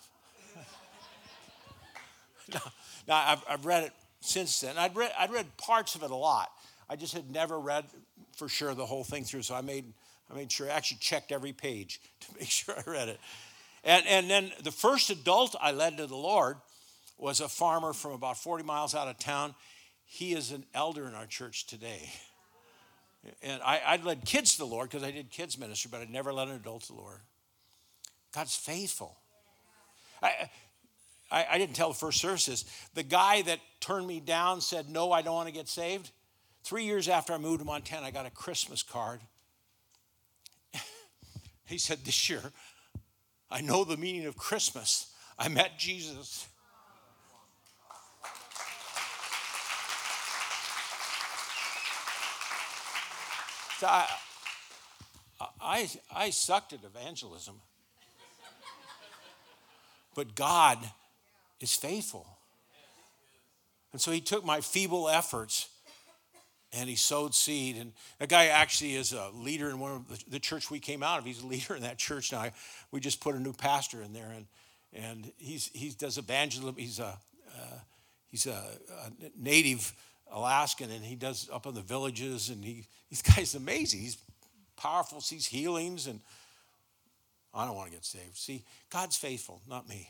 [2.53, 2.61] now,
[3.07, 3.91] now I've, I've, read it
[4.21, 4.77] since then.
[4.77, 6.51] I'd read, I'd read parts of it a lot.
[6.89, 7.85] I just had never read
[8.35, 9.41] for sure the whole thing through.
[9.41, 9.85] So I made,
[10.31, 13.19] I made sure, I actually checked every page to make sure I read it.
[13.83, 16.57] And, and then the first adult I led to the Lord
[17.17, 19.53] was a farmer from about 40 miles out of town.
[20.05, 22.11] He is an elder in our church today.
[23.41, 26.05] And I, I led kids to the Lord because I did kids ministry, but I
[26.05, 27.19] never led an adult to the Lord.
[28.33, 29.17] God's faithful.
[30.21, 30.49] I,
[31.31, 32.65] I, I, didn't tell the first services.
[32.95, 36.11] The guy that turned me down said, No, I don't want to get saved.
[36.63, 39.21] Three years after I moved to Montana, I got a Christmas card.
[41.65, 42.41] he said, This year,
[43.51, 45.13] I know the meaning of Christmas.
[45.37, 46.47] I met Jesus.
[53.83, 54.07] I,
[55.61, 57.55] I, I sucked at evangelism.
[60.15, 60.77] But God
[61.59, 62.27] is faithful.
[63.91, 65.69] And so he took my feeble efforts
[66.73, 67.77] and he sowed seed.
[67.77, 71.03] And that guy actually is a leader in one of the, the church we came
[71.03, 71.25] out of.
[71.25, 72.47] He's a leader in that church now.
[72.91, 74.47] We just put a new pastor in there, and
[74.93, 76.75] and he's he does evangelism.
[76.77, 77.17] He's a
[77.55, 77.79] uh,
[78.31, 79.93] he's a, a, native
[80.33, 82.49] Alaskan, and he does up in the villages.
[82.49, 84.01] And he this guy's amazing.
[84.01, 84.17] He's
[84.75, 85.21] powerful.
[85.21, 86.19] Sees healings and
[87.53, 88.35] I don't want to get saved.
[88.35, 90.09] See, God's faithful, not me.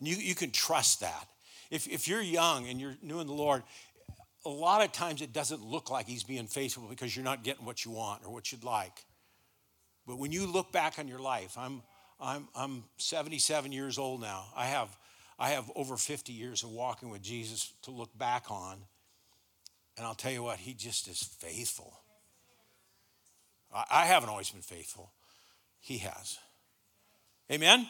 [0.00, 1.26] You, you can trust that.
[1.70, 3.62] If, if you're young and you're new in the Lord,
[4.44, 7.64] a lot of times it doesn't look like He's being faithful because you're not getting
[7.64, 9.04] what you want or what you'd like.
[10.06, 11.82] But when you look back on your life, I'm,
[12.20, 14.44] I'm, I'm 77 years old now.
[14.54, 14.96] I have,
[15.38, 18.78] I have over 50 years of walking with Jesus to look back on.
[19.96, 22.00] And I'll tell you what, He just is faithful.
[23.90, 25.12] I, haven't always been faithful.
[25.80, 26.38] He has.
[27.50, 27.80] Amen?
[27.80, 27.88] Amen?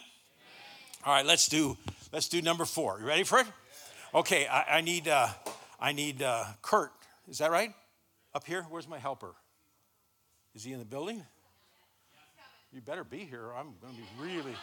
[1.05, 1.77] All right, let's do
[2.13, 2.99] let's do number four.
[2.99, 3.47] You ready for it?
[4.13, 5.29] Okay, I, I need uh,
[5.79, 6.91] I need uh, Kurt.
[7.29, 7.73] Is that right?
[8.35, 8.67] Up here?
[8.69, 9.35] Where's my helper?
[10.55, 11.23] Is he in the building?
[12.73, 13.53] You better be here.
[13.57, 14.55] I'm going to be really.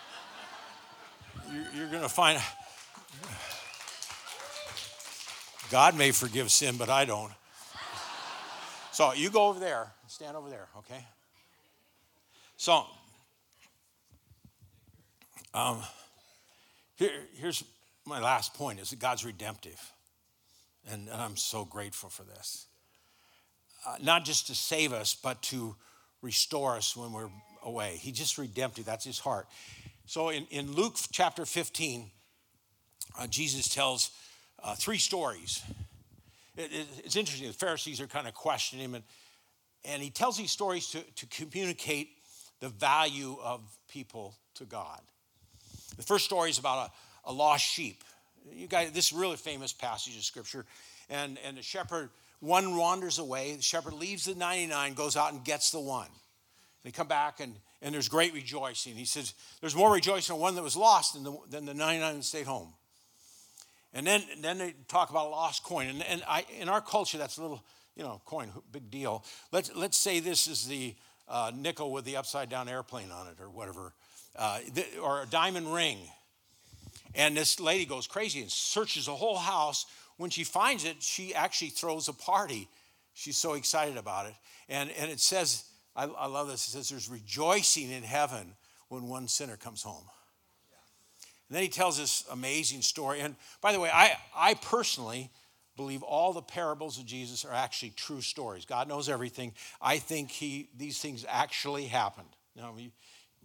[1.75, 2.39] You're going to find.
[5.72, 7.32] God may forgive sin, but I don't.
[8.91, 11.03] So you go over there, stand over there, okay?
[12.57, 12.86] So
[15.53, 15.82] um,
[16.95, 17.64] here, here's
[18.05, 19.91] my last point is that God's redemptive.
[20.91, 22.68] And, and I'm so grateful for this.
[23.86, 25.76] Uh, not just to save us, but to
[26.22, 27.30] restore us when we're
[27.64, 27.97] away.
[27.99, 28.86] He just redemptive.
[28.86, 29.47] That's his heart.
[30.05, 32.11] So in, in Luke chapter 15,
[33.18, 34.12] uh, Jesus tells
[34.64, 35.62] uh, three stories.
[36.58, 37.47] it, it, it's interesting.
[37.47, 39.04] The Pharisees are kind of questioning him, and,
[39.86, 42.10] and he tells these stories to, to communicate
[42.60, 45.01] the value of people to God.
[45.97, 46.89] The first story is about
[47.26, 48.04] a, a lost sheep.
[48.51, 50.66] You guys, this is really famous passage of scripture,
[51.10, 53.56] and, and the shepherd, one wanders away.
[53.56, 56.10] The shepherd leaves the 99, goes out and gets the one.
[56.84, 58.95] They come back and, and there's great rejoicing.
[58.95, 62.18] He says, There's more rejoicing on one that was lost than the, than the 99
[62.18, 62.74] that stayed home.
[63.93, 65.87] And then, then they talk about a lost coin.
[65.87, 67.63] And, and I, in our culture, that's a little,
[67.95, 69.23] you know, coin, big deal.
[69.51, 70.95] Let's, let's say this is the
[71.27, 73.93] uh, nickel with the upside down airplane on it or whatever,
[74.35, 74.59] uh,
[75.01, 75.99] or a diamond ring.
[77.15, 79.85] And this lady goes crazy and searches the whole house.
[80.17, 82.67] When she finds it, she actually throws a party.
[83.13, 84.33] She's so excited about it.
[84.69, 85.65] And, and it says,
[85.95, 88.55] I, I love this, it says, there's rejoicing in heaven
[88.89, 90.05] when one sinner comes home.
[91.54, 93.20] And then he tells this amazing story.
[93.20, 95.30] And by the way, I, I personally
[95.78, 98.66] believe all the parables of Jesus are actually true stories.
[98.66, 99.54] God knows everything.
[99.80, 102.30] I think he, these things actually happened.
[102.56, 102.89] Now, you,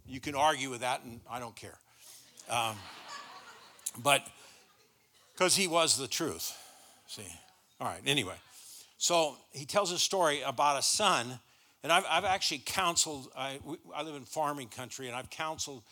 [0.06, 1.76] you can argue with that, and I don't care.
[2.48, 2.76] Um,
[4.02, 4.26] but
[5.34, 6.56] because he was the truth.
[7.08, 7.26] See?
[7.78, 8.36] All right, anyway.
[8.96, 11.40] So he tells a story about a son,
[11.82, 13.58] and I've, I've actually counseled, I,
[13.94, 15.82] I live in farming country, and I've counseled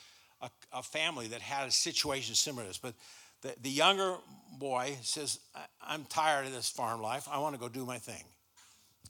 [0.40, 2.78] a, a family that had a situation similar to this.
[2.78, 2.94] But
[3.42, 4.16] the, the younger
[4.58, 5.38] boy says,
[5.82, 7.28] I'm tired of this farm life.
[7.30, 8.24] I want to go do my thing.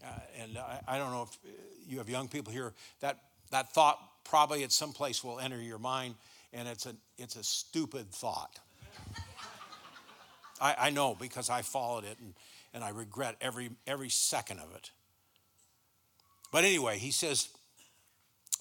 [0.04, 0.08] Uh,
[0.42, 1.52] and I, I, don't know if uh,
[1.88, 2.72] you have young people here.
[3.00, 3.18] That,
[3.50, 6.16] that thought probably at some place will enter your mind,
[6.52, 8.58] and it's a, it's a stupid thought.
[10.60, 12.34] I, I know because I followed it, and,
[12.74, 14.90] and I regret every, every second of it.
[16.52, 17.48] But anyway, he says,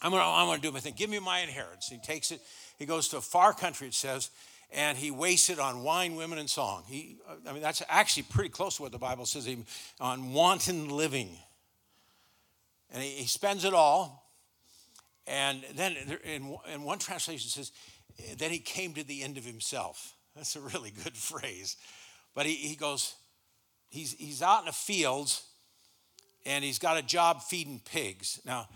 [0.06, 0.93] I'm gonna, I'm gonna do my thing.
[0.95, 1.89] Give me my inheritance.
[1.89, 2.39] He takes it,
[2.78, 4.30] he goes to a far country, it says,
[4.72, 6.84] and he wastes it on wine, women, and song.
[6.88, 9.49] He, I mean, that's actually pretty close to what the Bible says
[9.99, 11.36] on wanton living.
[12.91, 14.30] And he, he spends it all.
[15.26, 17.72] And then in, in one translation says,
[18.38, 20.14] then he came to the end of himself.
[20.36, 21.78] That's a really good phrase.
[22.36, 23.16] But he, he goes,
[23.89, 25.47] he's, he's out in the fields
[26.45, 28.39] and he's got a job feeding pigs.
[28.45, 28.68] Now,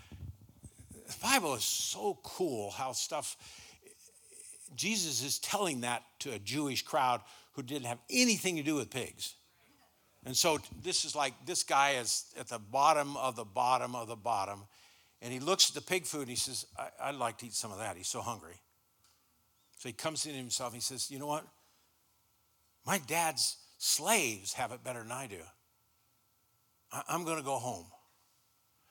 [1.10, 3.36] the Bible is so cool how stuff,
[4.76, 7.20] Jesus is telling that to a Jewish crowd
[7.54, 9.34] who didn't have anything to do with pigs.
[10.24, 14.06] And so this is like this guy is at the bottom of the bottom of
[14.06, 14.62] the bottom.
[15.22, 16.66] And he looks at the pig food and he says,
[17.02, 17.96] I, would like to eat some of that.
[17.96, 18.60] He's so hungry.
[19.78, 20.72] So he comes in himself.
[20.72, 21.44] and He says, You know what?
[22.86, 25.40] My dad's slaves have it better than I do.
[26.92, 27.86] I, I'm going to go home.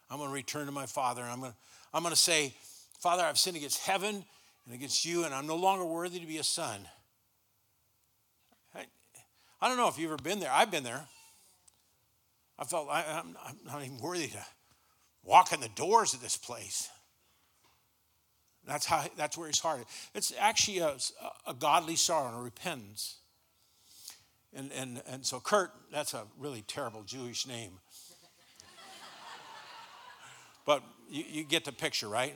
[0.09, 1.21] I'm going to return to my father.
[1.21, 1.57] And I'm going to,
[1.93, 2.53] I'm going to say,
[2.99, 4.23] Father, I've sinned against heaven
[4.65, 6.87] and against you, and I'm no longer worthy to be a son.
[8.75, 8.85] I,
[9.61, 10.51] I don't know if you've ever been there.
[10.51, 11.07] I've been there.
[12.57, 13.35] I felt I, am
[13.65, 14.45] not even worthy to
[15.23, 16.89] walk in the doors of this place.
[18.67, 19.05] That's how.
[19.15, 19.85] That's where he's heart.
[20.13, 20.95] It's actually a,
[21.47, 23.15] a godly sorrow and a repentance.
[24.53, 27.73] And, and, and so Kurt, that's a really terrible Jewish name.
[30.65, 32.33] but you, you get the picture, right?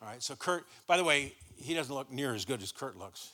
[0.00, 2.96] All right, so Kurt, by the way, he doesn't look near as good as Kurt
[2.96, 3.32] looks.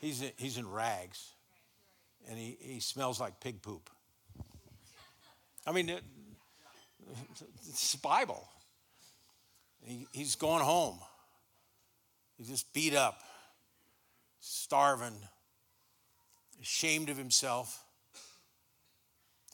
[0.00, 1.30] He's in, he's in rags,
[2.28, 3.88] and he, he smells like pig poop.
[5.66, 6.02] I mean, it,
[7.68, 8.48] it's Bible.
[9.84, 10.98] He, he's going home.
[12.36, 13.20] He's just beat up,
[14.40, 15.14] starving,
[16.60, 17.81] ashamed of himself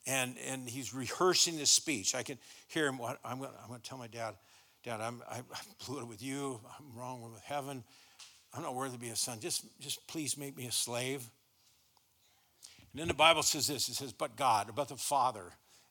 [0.08, 2.14] and, and he's rehearsing his speech.
[2.14, 2.38] I can
[2.68, 2.98] hear him.
[3.24, 4.34] I'm going I'm to tell my dad,
[4.82, 5.42] Dad, I'm, I
[5.86, 6.60] blew it with you.
[6.78, 7.84] I'm wrong with heaven.
[8.54, 9.38] I'm not worthy to be a son.
[9.40, 11.28] Just, just please make me a slave.
[12.92, 15.44] And then the Bible says this it says, but God, about the Father.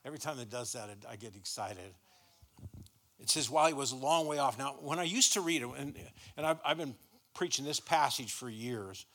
[0.04, 1.94] Every time it does that, I get excited.
[3.20, 4.58] It says, while he was a long way off.
[4.58, 5.96] Now, when I used to read it, and,
[6.36, 6.94] and I've, I've been
[7.34, 9.06] preaching this passage for years,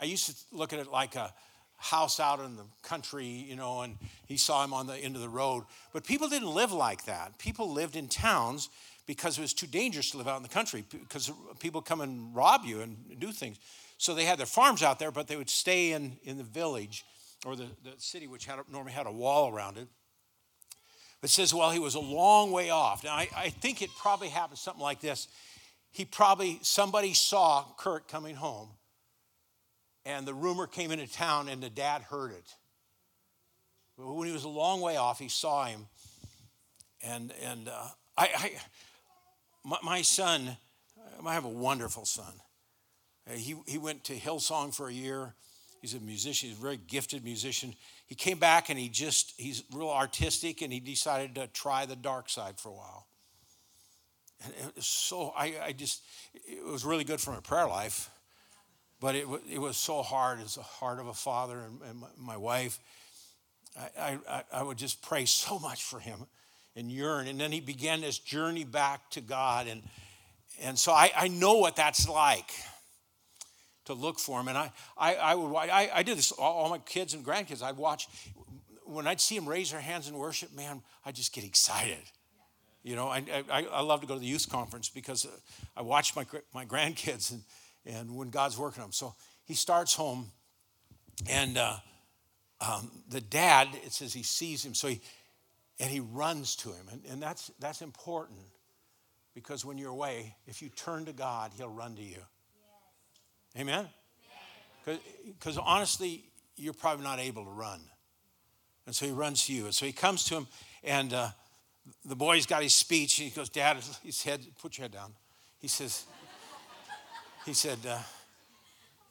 [0.00, 1.32] I used to look at it like a,
[1.78, 5.22] house out in the country, you know, and he saw him on the end of
[5.22, 5.64] the road.
[5.92, 7.38] But people didn't live like that.
[7.38, 8.68] People lived in towns
[9.06, 12.34] because it was too dangerous to live out in the country because people come and
[12.34, 13.58] rob you and do things.
[13.96, 17.04] So they had their farms out there, but they would stay in, in the village
[17.46, 19.88] or the, the city, which had, normally had a wall around it.
[21.22, 23.02] It says, well, he was a long way off.
[23.02, 25.26] Now, I, I think it probably happened something like this.
[25.90, 28.68] He probably, somebody saw Kurt coming home
[30.08, 32.54] and the rumor came into town, and the dad heard it.
[33.96, 35.86] But when he was a long way off, he saw him.
[37.02, 38.52] And, and uh, I, I
[39.64, 40.56] my, my, son,
[41.24, 42.32] I have a wonderful son.
[43.28, 45.34] Uh, he, he went to Hillsong for a year,
[45.80, 47.74] He's a musician, he's a very gifted musician.
[48.06, 51.96] He came back and he just, he's real artistic and he decided to try the
[51.96, 53.06] dark side for a while.
[54.44, 56.02] And it was so, I, I just,
[56.34, 58.10] it was really good for my prayer life,
[59.00, 62.36] but it, it was so hard as the heart of a father and, and my,
[62.36, 62.80] wife.
[63.98, 66.26] I, I, I would just pray so much for him
[66.74, 67.28] and yearn.
[67.28, 69.68] And then he began this journey back to God.
[69.68, 69.82] And,
[70.60, 72.50] and so I, I know what that's like
[73.84, 74.48] to look for him.
[74.48, 77.62] And I, I, I would, I, I did this, all, all my kids and grandkids,
[77.62, 78.08] I'd watch,
[78.84, 82.02] when I'd see them raise their hands in worship, man, I'd just get excited.
[82.82, 85.30] You know, I, I, I love to go to the youth conference because uh,
[85.76, 87.42] I watch my, my grandkids and,
[87.86, 88.92] and when God's working on them.
[88.92, 89.14] So
[89.44, 90.30] he starts home,
[91.28, 91.76] and uh,
[92.60, 95.00] um, the dad, it says he sees him, so he,
[95.80, 96.86] and he runs to him.
[96.90, 98.40] And, and that's, that's important
[99.34, 102.18] because when you're away, if you turn to God, he'll run to you.
[103.56, 103.88] Amen?
[104.84, 106.24] Because honestly,
[106.56, 107.80] you're probably not able to run.
[108.86, 109.66] And so he runs to you.
[109.66, 110.46] And so he comes to him,
[110.82, 111.28] and uh,
[112.04, 115.12] the boy's got his speech, and he goes, Dad, his head, put your head down.
[115.58, 116.04] He says,
[117.48, 117.98] he said, uh,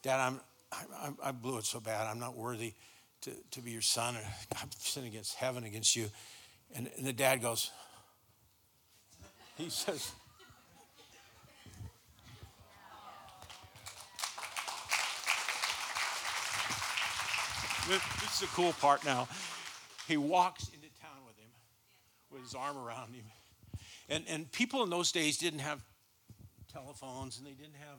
[0.04, 0.40] Dad, I'm,
[0.72, 2.06] I, I blew it so bad.
[2.06, 2.74] I'm not worthy
[3.22, 4.16] to, to be your son.
[4.62, 6.06] I've sinned against heaven, against you.
[6.76, 7.72] And, and the dad goes,
[9.58, 10.12] he says,
[17.90, 19.28] this is the cool part now.
[20.08, 21.50] He walks into town with him,
[22.32, 23.26] with his arm around him.
[24.10, 25.82] And, and people in those days didn't have
[26.72, 27.98] telephones and they didn't have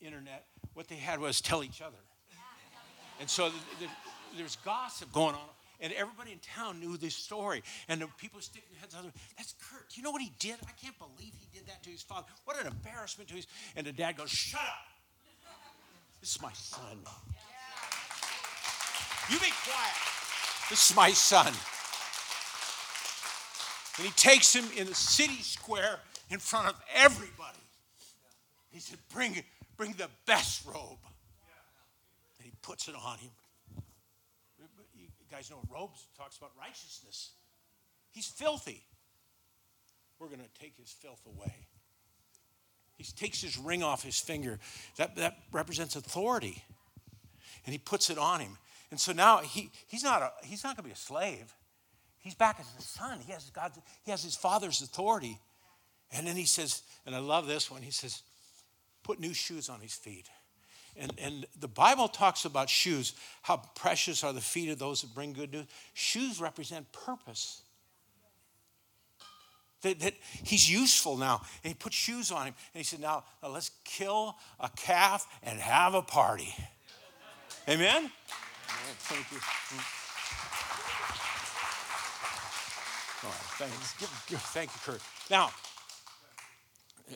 [0.00, 0.46] internet.
[0.74, 1.96] What they had was tell each other.
[3.20, 3.90] And so the, the,
[4.36, 5.48] there's gossip going on.
[5.80, 7.62] And everybody in town knew this story.
[7.88, 9.04] And the people sticking their heads out.
[9.36, 9.88] That's Kurt.
[9.88, 10.56] Do you know what he did?
[10.62, 12.26] I can't believe he did that to his father.
[12.44, 13.46] What an embarrassment to his.
[13.76, 14.88] And the dad goes, Shut up.
[16.20, 16.98] This is my son.
[19.30, 19.94] You be quiet.
[20.68, 21.52] This is my son.
[23.98, 27.58] And he takes him in the city square in front of everybody.
[28.70, 29.42] He said, Bring,
[29.76, 30.98] bring the best robe.
[32.38, 33.30] And he puts it on him.
[34.96, 37.32] You guys know robes talks about righteousness.
[38.12, 38.82] He's filthy.
[40.18, 41.54] We're going to take his filth away.
[42.96, 44.58] He takes his ring off his finger.
[44.96, 46.64] That, that represents authority.
[47.64, 48.58] And he puts it on him.
[48.90, 51.54] And so now he, he's not, a, he's not going to be a slave.
[52.18, 53.20] He's back as a son.
[53.24, 55.38] He has, God, he has his father's authority.
[56.10, 58.22] And then he says, and I love this one, he says,
[59.08, 60.28] put new shoes on his feet.
[60.94, 65.14] And, and the Bible talks about shoes, how precious are the feet of those that
[65.14, 65.64] bring good news.
[65.94, 67.62] Shoes represent purpose.
[69.80, 71.40] That, that, he's useful now.
[71.64, 72.54] And he put shoes on him.
[72.74, 76.54] And he said, now, now let's kill a calf and have a party.
[77.66, 78.10] Amen?
[78.98, 79.38] Thank you.
[83.24, 83.92] All right, thanks.
[84.52, 85.00] Thank you, Kurt.
[85.30, 85.50] Now,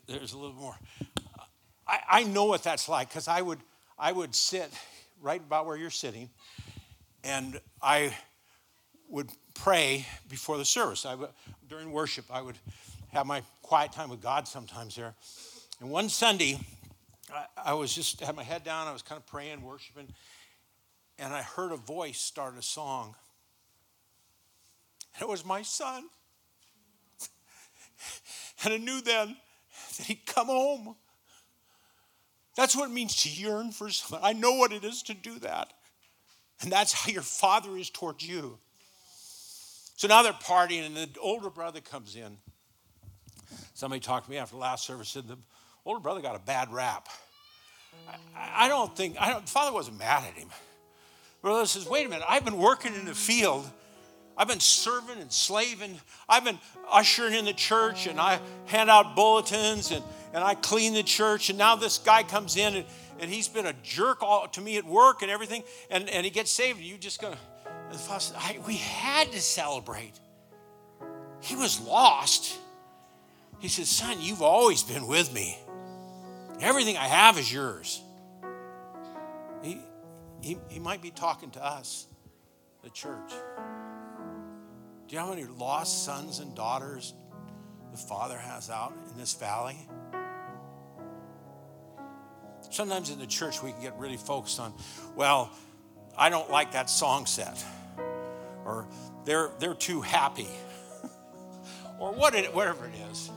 [0.06, 0.78] there's a little more.
[1.86, 3.60] I, I know what that's like because I would,
[3.98, 4.70] I would sit
[5.20, 6.30] right about where you're sitting
[7.24, 8.14] and I
[9.08, 11.06] would pray before the service.
[11.06, 11.28] I would,
[11.68, 12.56] during worship, I would
[13.12, 15.14] have my quiet time with God sometimes there.
[15.80, 16.58] And one Sunday,
[17.32, 18.88] I, I was just had my head down.
[18.88, 20.08] I was kind of praying, worshiping,
[21.18, 23.14] and I heard a voice start a song.
[25.20, 26.08] It was my son.
[28.64, 29.36] And I knew then
[29.96, 30.94] that he'd come home.
[32.56, 34.20] That's what it means to yearn for someone.
[34.22, 35.72] I know what it is to do that.
[36.60, 38.58] And that's how your father is towards you.
[39.96, 42.36] So now they're partying, and the older brother comes in.
[43.74, 45.38] Somebody talked to me after the last service, said the
[45.84, 47.08] older brother got a bad rap.
[48.36, 50.48] I, I don't think, I don't, father wasn't mad at him.
[51.40, 53.68] Brother says, wait a minute, I've been working in the field.
[54.36, 56.00] I've been serving and slaving.
[56.28, 56.58] I've been
[56.90, 61.48] ushering in the church and I hand out bulletins and, and I clean the church.
[61.50, 62.84] And now this guy comes in and,
[63.20, 65.62] and he's been a jerk all, to me at work and everything.
[65.90, 66.80] And, and he gets saved.
[66.80, 70.18] You just going to, we had to celebrate.
[71.40, 72.58] He was lost.
[73.58, 75.58] He said, Son, you've always been with me.
[76.60, 78.02] Everything I have is yours.
[79.62, 79.80] He,
[80.40, 82.06] he, he might be talking to us,
[82.82, 83.30] the church.
[85.06, 87.14] Do you know how many lost sons and daughters
[87.90, 89.76] the Father has out in this valley?
[92.70, 94.72] Sometimes in the church, we can get really focused on,
[95.16, 95.50] well,
[96.16, 97.64] I don't like that song set,
[98.64, 98.86] or
[99.24, 100.48] they're, they're too happy,
[102.00, 103.30] or what it, whatever it is.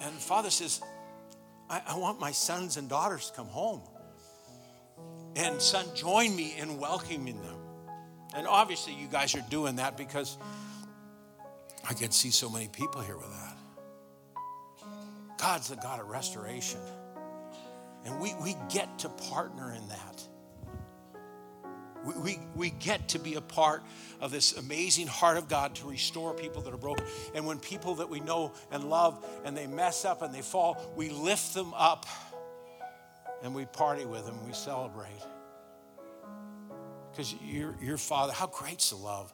[0.00, 0.80] And the Father says,
[1.68, 3.82] I, I want my sons and daughters to come home.
[5.36, 7.56] And son, join me in welcoming them.
[8.34, 10.36] And obviously, you guys are doing that because
[11.88, 13.56] I can see so many people here with that.
[15.38, 16.80] God's the God of restoration.
[18.04, 20.22] And we, we get to partner in that.
[22.04, 23.82] We, we, we get to be a part
[24.20, 27.04] of this amazing heart of God to restore people that are broken.
[27.34, 30.92] And when people that we know and love and they mess up and they fall,
[30.96, 32.06] we lift them up
[33.42, 35.10] and we party with them, we celebrate.
[37.10, 39.32] Because your, your Father, how great's the love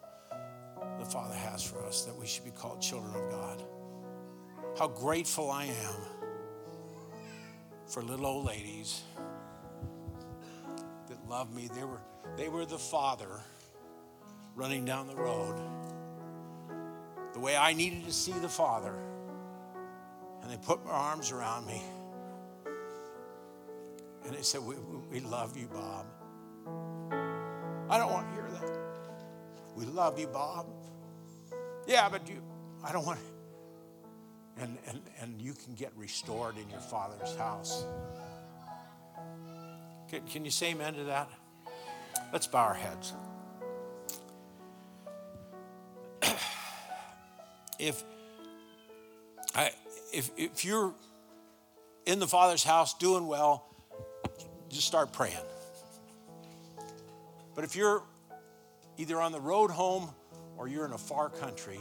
[0.98, 3.62] the Father has for us that we should be called children of God.
[4.78, 6.15] How grateful I am
[7.86, 9.02] for little old ladies
[11.08, 11.68] that love me.
[11.74, 12.00] They were,
[12.36, 13.40] they were the Father
[14.54, 15.56] running down the road
[17.32, 18.94] the way I needed to see the Father.
[20.42, 21.82] And they put their arms around me.
[24.24, 24.76] And they said, We,
[25.10, 26.06] we love you, Bob.
[27.88, 28.78] I don't want to hear that.
[29.76, 30.66] We love you, Bob.
[31.86, 32.42] Yeah, but you,
[32.82, 33.35] I don't want to.
[34.58, 37.84] And, and, and you can get restored in your father's house.
[40.08, 41.28] Can, can you say amen to that?
[42.32, 43.12] Let's bow our heads.
[47.78, 48.02] if
[49.54, 49.70] I,
[50.12, 50.94] if, if you're
[52.04, 53.66] in the Father's house doing well,
[54.68, 55.34] just start praying.
[57.54, 58.02] But if you're
[58.98, 60.10] either on the road home
[60.58, 61.80] or you're in a far country,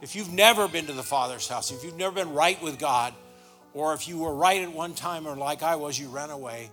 [0.00, 3.14] if you've never been to the Father's house, if you've never been right with God,
[3.72, 6.70] or if you were right at one time or like I was, you ran away,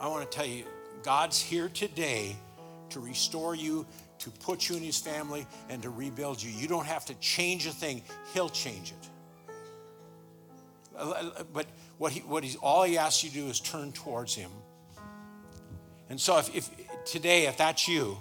[0.00, 0.64] I want to tell you,
[1.02, 2.36] God's here today
[2.90, 3.86] to restore you,
[4.20, 6.50] to put you in His family, and to rebuild you.
[6.50, 8.02] You don't have to change a thing,
[8.32, 9.08] He'll change it.
[10.96, 11.66] Uh, uh, uh, but
[11.98, 14.50] what he, what he's, all He asks you to do is turn towards Him
[16.08, 16.70] and so if, if
[17.04, 18.16] today, if that's you,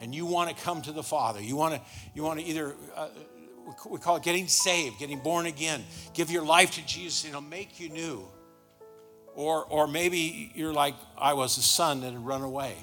[0.00, 1.80] and you want to come to the Father, you want to,
[2.14, 3.08] you want to either, uh,
[3.88, 7.40] we call it getting saved, getting born again, give your life to Jesus, and He'll
[7.40, 8.26] make you new.
[9.34, 12.74] Or, or maybe you're like I was, a son that had run away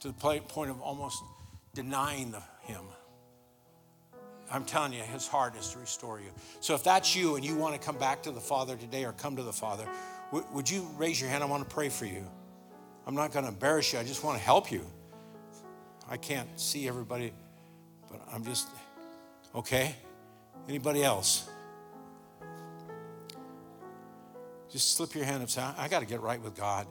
[0.00, 1.22] to the point of almost
[1.74, 2.82] denying the, Him.
[4.50, 6.30] I'm telling you, His heart is to restore you.
[6.60, 9.12] So if that's you and you want to come back to the Father today or
[9.12, 9.86] come to the Father,
[10.52, 11.42] would you raise your hand?
[11.42, 12.24] I want to pray for you.
[13.06, 13.98] I'm not going to embarrass you.
[13.98, 14.84] I just want to help you.
[16.08, 17.32] I can't see everybody,
[18.10, 18.68] but I'm just,
[19.56, 19.94] okay?
[20.68, 21.48] Anybody else?
[24.70, 26.86] Just slip your hand up say, I, got to get right with God.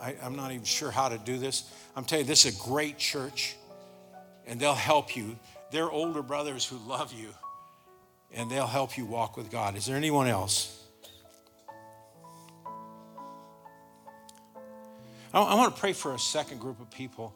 [0.00, 1.70] I, I'm not even sure how to do this.
[1.94, 3.54] I'm telling you, this is a great church,
[4.46, 5.38] and they'll help you.
[5.70, 7.28] They're older brothers who love you,
[8.32, 9.76] and they'll help you walk with God.
[9.76, 10.82] Is there anyone else?
[15.32, 17.34] I, I want to pray for a second group of people.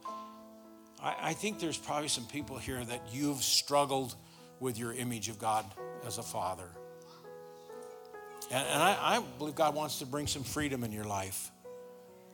[1.02, 4.14] I, I think there's probably some people here that you've struggled
[4.60, 5.64] with your image of God
[6.06, 6.68] as a father.
[8.50, 11.50] And, and I, I believe God wants to bring some freedom in your life.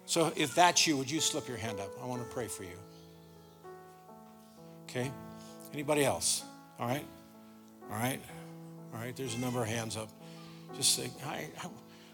[0.07, 1.91] So if that's you, would you slip your hand up?
[2.01, 2.79] I want to pray for you.
[4.89, 5.11] Okay?
[5.73, 6.45] Anybody else?
[6.79, 7.05] All right?
[7.91, 8.21] All right?
[8.95, 10.09] All right, there's a number of hands up.
[10.77, 11.49] Just say, I,